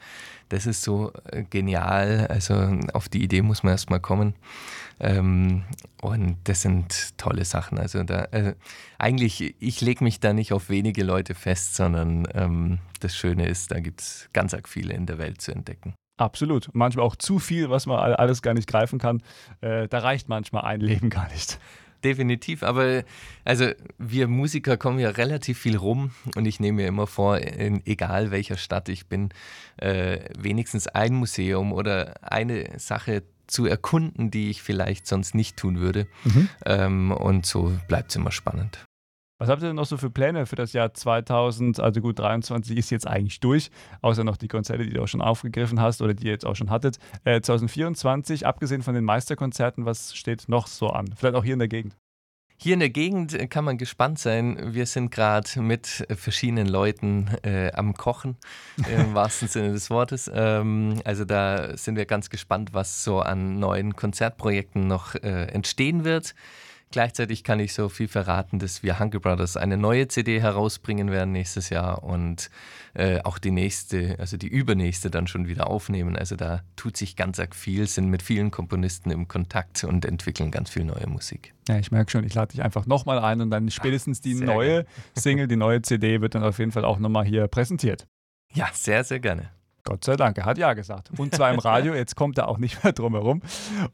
das 0.48 0.66
ist 0.66 0.82
so 0.82 1.12
äh, 1.30 1.44
genial. 1.44 2.26
Also 2.28 2.54
auf 2.92 3.08
die 3.08 3.22
Idee 3.22 3.42
muss 3.42 3.62
man 3.62 3.74
erstmal 3.74 4.00
kommen. 4.00 4.34
Ähm, 4.98 5.62
und 6.02 6.38
das 6.44 6.62
sind 6.62 7.16
tolle 7.16 7.44
Sachen. 7.44 7.78
Also 7.78 8.02
da, 8.02 8.24
äh, 8.32 8.54
eigentlich, 8.98 9.54
ich 9.60 9.80
lege 9.80 10.02
mich 10.02 10.18
da 10.18 10.32
nicht 10.32 10.52
auf 10.52 10.68
wenige 10.68 11.04
Leute 11.04 11.36
fest, 11.36 11.76
sondern 11.76 12.26
ähm, 12.34 12.80
das 12.98 13.16
Schöne 13.16 13.46
ist, 13.46 13.70
da 13.70 13.78
gibt 13.78 14.00
es 14.00 14.28
ganz 14.32 14.52
arg 14.52 14.68
viele 14.68 14.94
in 14.94 15.06
der 15.06 15.18
Welt 15.18 15.40
zu 15.40 15.52
entdecken. 15.52 15.94
Absolut. 16.16 16.68
Manchmal 16.72 17.06
auch 17.06 17.14
zu 17.14 17.38
viel, 17.38 17.70
was 17.70 17.86
man 17.86 17.98
alles 17.98 18.42
gar 18.42 18.52
nicht 18.52 18.66
greifen 18.66 18.98
kann. 18.98 19.22
Äh, 19.60 19.86
da 19.86 20.00
reicht 20.00 20.28
manchmal 20.28 20.64
ein 20.64 20.80
Leben 20.80 21.08
gar 21.08 21.30
nicht 21.30 21.60
definitiv. 22.04 22.62
Aber 22.62 23.04
also 23.44 23.70
wir 23.98 24.28
Musiker 24.28 24.76
kommen 24.76 24.98
ja 24.98 25.10
relativ 25.10 25.58
viel 25.58 25.76
rum 25.76 26.12
und 26.36 26.46
ich 26.46 26.60
nehme 26.60 26.82
mir 26.82 26.88
immer 26.88 27.06
vor, 27.06 27.38
in 27.38 27.84
egal 27.86 28.30
welcher 28.30 28.56
Stadt 28.56 28.88
ich 28.88 29.06
bin, 29.06 29.30
äh, 29.76 30.18
wenigstens 30.38 30.86
ein 30.86 31.14
Museum 31.14 31.72
oder 31.72 32.14
eine 32.22 32.78
Sache 32.78 33.22
zu 33.46 33.66
erkunden, 33.66 34.30
die 34.30 34.50
ich 34.50 34.62
vielleicht 34.62 35.06
sonst 35.06 35.34
nicht 35.34 35.56
tun 35.56 35.80
würde. 35.80 36.06
Mhm. 36.24 36.48
Ähm, 36.64 37.10
und 37.10 37.46
so 37.46 37.72
bleibt 37.88 38.10
es 38.10 38.16
immer 38.16 38.32
spannend. 38.32 38.84
Was 39.40 39.48
habt 39.48 39.62
ihr 39.62 39.68
denn 39.68 39.76
noch 39.76 39.86
so 39.86 39.96
für 39.96 40.10
Pläne 40.10 40.44
für 40.44 40.54
das 40.54 40.74
Jahr 40.74 40.92
2000? 40.92 41.80
Also 41.80 42.02
gut, 42.02 42.18
23 42.18 42.76
ist 42.76 42.90
jetzt 42.90 43.08
eigentlich 43.08 43.40
durch, 43.40 43.70
außer 44.02 44.22
noch 44.22 44.36
die 44.36 44.48
Konzerte, 44.48 44.84
die 44.84 44.90
du 44.90 45.02
auch 45.02 45.08
schon 45.08 45.22
aufgegriffen 45.22 45.80
hast 45.80 46.02
oder 46.02 46.12
die 46.12 46.26
ihr 46.26 46.32
jetzt 46.32 46.44
auch 46.44 46.56
schon 46.56 46.68
hattet. 46.68 46.98
Äh, 47.24 47.40
2024, 47.40 48.46
abgesehen 48.46 48.82
von 48.82 48.94
den 48.94 49.04
Meisterkonzerten, 49.04 49.86
was 49.86 50.14
steht 50.14 50.50
noch 50.50 50.66
so 50.66 50.90
an? 50.90 51.14
Vielleicht 51.16 51.36
auch 51.36 51.44
hier 51.44 51.54
in 51.54 51.58
der 51.58 51.68
Gegend? 51.68 51.96
Hier 52.58 52.74
in 52.74 52.80
der 52.80 52.90
Gegend 52.90 53.48
kann 53.48 53.64
man 53.64 53.78
gespannt 53.78 54.18
sein. 54.18 54.74
Wir 54.74 54.84
sind 54.84 55.10
gerade 55.10 55.48
mit 55.62 56.06
verschiedenen 56.10 56.68
Leuten 56.68 57.30
äh, 57.42 57.72
am 57.72 57.94
Kochen, 57.94 58.36
im 58.94 59.14
wahrsten 59.14 59.48
Sinne 59.48 59.72
des 59.72 59.88
Wortes. 59.88 60.30
Ähm, 60.34 61.00
also 61.06 61.24
da 61.24 61.78
sind 61.78 61.96
wir 61.96 62.04
ganz 62.04 62.28
gespannt, 62.28 62.74
was 62.74 63.04
so 63.04 63.20
an 63.20 63.58
neuen 63.58 63.96
Konzertprojekten 63.96 64.86
noch 64.86 65.14
äh, 65.14 65.46
entstehen 65.46 66.04
wird. 66.04 66.34
Gleichzeitig 66.92 67.44
kann 67.44 67.60
ich 67.60 67.72
so 67.72 67.88
viel 67.88 68.08
verraten, 68.08 68.58
dass 68.58 68.82
wir 68.82 68.98
Hunky 68.98 69.20
Brothers 69.20 69.56
eine 69.56 69.76
neue 69.76 70.08
CD 70.08 70.40
herausbringen 70.40 71.12
werden 71.12 71.30
nächstes 71.30 71.70
Jahr 71.70 72.02
und 72.02 72.50
äh, 72.94 73.20
auch 73.22 73.38
die 73.38 73.52
nächste, 73.52 74.16
also 74.18 74.36
die 74.36 74.48
übernächste 74.48 75.08
dann 75.08 75.28
schon 75.28 75.46
wieder 75.46 75.68
aufnehmen. 75.68 76.16
Also 76.16 76.34
da 76.34 76.62
tut 76.74 76.96
sich 76.96 77.14
ganz 77.14 77.38
arg 77.38 77.54
viel, 77.54 77.86
sind 77.86 78.08
mit 78.08 78.22
vielen 78.22 78.50
Komponisten 78.50 79.12
im 79.12 79.28
Kontakt 79.28 79.84
und 79.84 80.04
entwickeln 80.04 80.50
ganz 80.50 80.70
viel 80.70 80.84
neue 80.84 81.06
Musik. 81.06 81.54
Ja, 81.68 81.78
ich 81.78 81.92
merke 81.92 82.10
schon, 82.10 82.24
ich 82.24 82.34
lade 82.34 82.50
dich 82.50 82.62
einfach 82.62 82.86
nochmal 82.86 83.20
ein 83.20 83.40
und 83.40 83.50
dann 83.50 83.70
spätestens 83.70 84.20
die 84.20 84.34
neue 84.34 84.68
gerne. 84.68 84.86
Single, 85.14 85.46
die 85.46 85.56
neue 85.56 85.82
CD 85.82 86.20
wird 86.20 86.34
dann 86.34 86.42
auf 86.42 86.58
jeden 86.58 86.72
Fall 86.72 86.84
auch 86.84 86.98
nochmal 86.98 87.24
hier 87.24 87.46
präsentiert. 87.46 88.08
Ja, 88.52 88.68
sehr, 88.72 89.04
sehr 89.04 89.20
gerne. 89.20 89.50
Gott 89.84 90.04
sei 90.04 90.16
Dank, 90.16 90.38
er 90.38 90.44
hat 90.44 90.58
ja 90.58 90.72
gesagt. 90.74 91.10
Und 91.18 91.34
zwar 91.34 91.52
im 91.52 91.58
Radio, 91.60 91.94
jetzt 91.94 92.16
kommt 92.16 92.38
er 92.38 92.48
auch 92.48 92.58
nicht 92.58 92.82
mehr 92.84 92.92
drum 92.92 93.14
herum. 93.14 93.42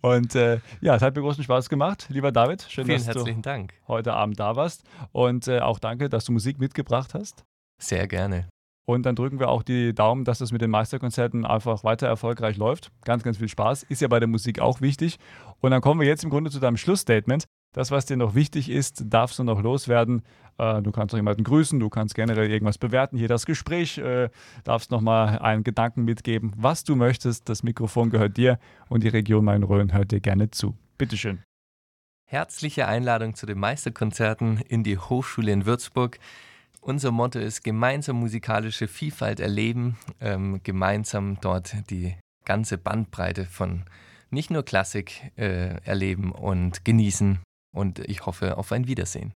Und 0.01 0.35
äh, 0.35 0.61
ja, 0.81 0.97
es 0.97 1.03
hat 1.03 1.15
mir 1.15 1.23
großen 1.23 1.45
Spaß 1.45 1.69
gemacht. 1.69 2.07
Lieber 2.09 2.33
David, 2.33 2.63
schön, 2.69 2.87
Vielen 2.87 2.99
dass 2.99 3.07
herzlichen 3.07 3.43
du 3.43 3.49
Dank. 3.49 3.75
heute 3.89 4.15
Abend 4.15 4.39
da 4.41 4.57
warst. 4.57 4.83
Und 5.13 5.49
äh, 5.49 5.61
auch 5.61 5.79
danke, 5.79 6.09
dass 6.09 6.25
du 6.25 6.33
Musik 6.33 6.59
mitgebracht 6.59 7.15
hast. 7.15 7.45
Sehr 7.81 8.07
gerne. 8.07 8.49
Und 8.89 9.05
dann 9.05 9.17
drücken 9.17 9.41
wir 9.41 9.49
auch 9.49 9.65
die 9.65 9.93
Daumen, 9.95 10.25
dass 10.25 10.41
es 10.41 10.53
mit 10.53 10.63
den 10.63 10.71
Meisterkonzerten 10.71 11.45
einfach 11.45 11.83
weiter 11.83 12.07
erfolgreich 12.07 12.57
läuft. 12.57 12.93
Ganz, 13.05 13.25
ganz 13.25 13.37
viel 13.39 13.49
Spaß. 13.49 13.83
Ist 13.83 14.01
ja 14.01 14.07
bei 14.07 14.21
der 14.21 14.29
Musik 14.29 14.61
auch 14.61 14.81
wichtig. 14.81 15.19
Und 15.61 15.73
dann 15.73 15.81
kommen 15.81 16.01
wir 16.01 16.07
jetzt 16.07 16.23
im 16.23 16.31
Grunde 16.31 16.51
zu 16.53 16.61
deinem 16.61 16.77
Schlussstatement. 16.77 17.47
Das, 17.77 17.91
was 17.91 18.07
dir 18.07 18.17
noch 18.17 18.35
wichtig 18.35 18.71
ist, 18.71 19.05
darfst 19.05 19.39
du 19.39 19.45
noch 19.45 19.61
loswerden. 19.61 20.23
Äh, 20.57 20.81
du 20.81 20.93
kannst 20.93 21.13
noch 21.13 21.19
jemanden 21.19 21.45
grüßen, 21.45 21.79
du 21.79 21.91
kannst 21.91 22.15
generell 22.15 22.51
irgendwas 22.51 22.79
bewerten. 22.79 23.19
Hier 23.19 23.29
das 23.29 23.45
Gespräch, 23.45 23.99
äh, 23.99 24.31
darfst 24.65 24.91
noch 24.91 25.03
mal 25.03 25.39
einen 25.41 25.63
Gedanken 25.63 26.05
mitgeben, 26.07 26.55
was 26.57 26.85
du 26.85 26.97
möchtest. 26.97 27.51
Das 27.51 27.63
Mikrofon 27.63 28.09
gehört 28.09 28.39
dir 28.39 28.59
und 28.89 29.05
die 29.05 29.09
Region 29.09 29.45
Main-Rhön 29.45 29.93
hört 29.93 30.11
dir 30.11 30.21
gerne 30.21 30.51
zu. 30.51 30.75
Bitteschön. 30.97 31.43
Herzliche 32.25 32.89
Einladung 32.89 33.35
zu 33.35 33.45
den 33.45 33.59
Meisterkonzerten 33.59 34.57
in 34.57 34.83
die 34.83 34.97
Hochschule 34.97 35.53
in 35.53 35.67
Würzburg. 35.67 36.19
Unser 36.81 37.11
Motto 37.11 37.39
ist 37.39 37.63
gemeinsam 37.63 38.17
musikalische 38.17 38.89
Vielfalt 38.89 39.39
erleben, 39.39 39.99
ähm, 40.23 40.61
gemeinsam 40.63 41.37
dort 41.43 41.77
die 41.91 42.15
ganze 42.47 42.79
Bandbreite 42.79 43.45
von 43.45 43.85
nicht 44.31 44.51
nur 44.51 44.65
Klassik 44.65 45.31
äh, 45.37 45.79
erleben 45.85 46.33
und 46.33 46.85
genießen, 46.87 47.41
und 47.77 47.99
ich 48.01 48.27
hoffe 48.27 48.57
auf 48.57 48.73
ein 48.73 48.87
Wiedersehen. 48.87 49.33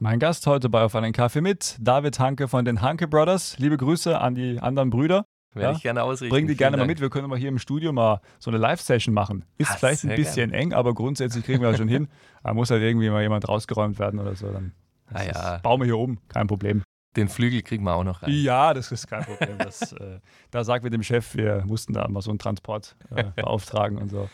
Mein 0.00 0.18
Gast 0.18 0.46
heute 0.46 0.68
bei 0.68 0.82
Auf 0.82 0.94
einen 0.94 1.12
Kaffee 1.12 1.40
mit, 1.40 1.76
David 1.80 2.18
Hanke 2.18 2.48
von 2.48 2.64
den 2.64 2.82
Hanke 2.82 3.08
Brothers. 3.08 3.58
Liebe 3.58 3.76
Grüße 3.76 4.18
an 4.18 4.34
die 4.34 4.60
anderen 4.60 4.90
Brüder. 4.90 5.24
Werde 5.54 5.72
ja? 5.72 5.76
ich 5.76 5.82
gerne 5.82 6.02
ausrichten. 6.02 6.32
Bring 6.32 6.46
die 6.46 6.56
gerne 6.56 6.76
Vielen 6.76 6.86
mal 6.86 6.92
mit. 6.92 7.00
Wir 7.00 7.10
können 7.10 7.28
mal 7.28 7.38
hier 7.38 7.48
im 7.48 7.58
Studio 7.58 7.92
mal 7.92 8.20
so 8.38 8.50
eine 8.50 8.58
Live-Session 8.58 9.12
machen. 9.12 9.44
Ist 9.56 9.70
Ach, 9.72 9.78
vielleicht 9.78 10.04
ein 10.04 10.14
bisschen 10.14 10.50
gern. 10.50 10.60
eng, 10.60 10.72
aber 10.72 10.94
grundsätzlich 10.94 11.44
kriegen 11.44 11.60
wir 11.60 11.70
das 11.70 11.78
schon 11.78 11.88
hin. 11.88 12.08
Da 12.44 12.54
muss 12.54 12.70
halt 12.70 12.82
irgendwie 12.82 13.10
mal 13.10 13.20
jemand 13.20 13.46
rausgeräumt 13.46 13.98
werden 13.98 14.20
oder 14.20 14.34
so. 14.34 14.50
Dann 14.50 14.72
ah, 15.12 15.22
ja. 15.22 15.58
bauen 15.58 15.80
wir 15.80 15.84
hier 15.84 15.98
oben, 15.98 16.18
kein 16.28 16.46
Problem. 16.46 16.82
Den 17.16 17.28
Flügel 17.28 17.60
kriegen 17.60 17.84
wir 17.84 17.94
auch 17.94 18.04
noch 18.04 18.22
rein. 18.22 18.30
Ja, 18.30 18.72
das 18.72 18.90
ist 18.90 19.06
kein 19.06 19.24
Problem. 19.24 19.58
Das, 19.58 19.92
äh, 19.92 20.20
da 20.50 20.64
sagen 20.64 20.84
wir 20.84 20.90
dem 20.90 21.02
Chef, 21.02 21.34
wir 21.34 21.64
mussten 21.66 21.92
da 21.92 22.08
mal 22.08 22.22
so 22.22 22.30
einen 22.30 22.38
Transport 22.38 22.96
äh, 23.10 23.24
beauftragen 23.36 23.98
und 23.98 24.08
so. 24.08 24.30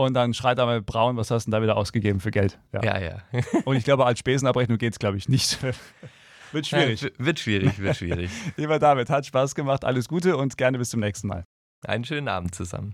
Und 0.00 0.14
dann 0.14 0.32
schreit 0.32 0.58
er 0.58 0.64
mal 0.64 0.80
Braun, 0.80 1.18
was 1.18 1.30
hast 1.30 1.46
du 1.46 1.50
denn 1.50 1.58
da 1.58 1.62
wieder 1.62 1.76
ausgegeben 1.76 2.20
für 2.20 2.30
Geld? 2.30 2.58
Ja, 2.72 2.82
ja. 2.82 3.00
ja. 3.00 3.42
Und 3.66 3.76
ich 3.76 3.84
glaube, 3.84 4.06
als 4.06 4.18
Spesenabrechnung 4.18 4.78
geht 4.78 4.94
es, 4.94 4.98
glaube 4.98 5.18
ich, 5.18 5.28
nicht. 5.28 5.58
wird 6.52 6.66
schwierig. 6.66 7.02
Ja, 7.02 7.08
wird 7.18 7.38
schwierig, 7.38 7.78
wird 7.78 7.96
schwierig. 7.96 8.30
Lieber 8.56 8.78
David, 8.78 9.10
hat 9.10 9.26
Spaß 9.26 9.54
gemacht. 9.54 9.84
Alles 9.84 10.08
Gute 10.08 10.38
und 10.38 10.56
gerne 10.56 10.78
bis 10.78 10.88
zum 10.88 11.00
nächsten 11.00 11.28
Mal. 11.28 11.44
Einen 11.86 12.06
schönen 12.06 12.28
Abend 12.28 12.54
zusammen. 12.54 12.88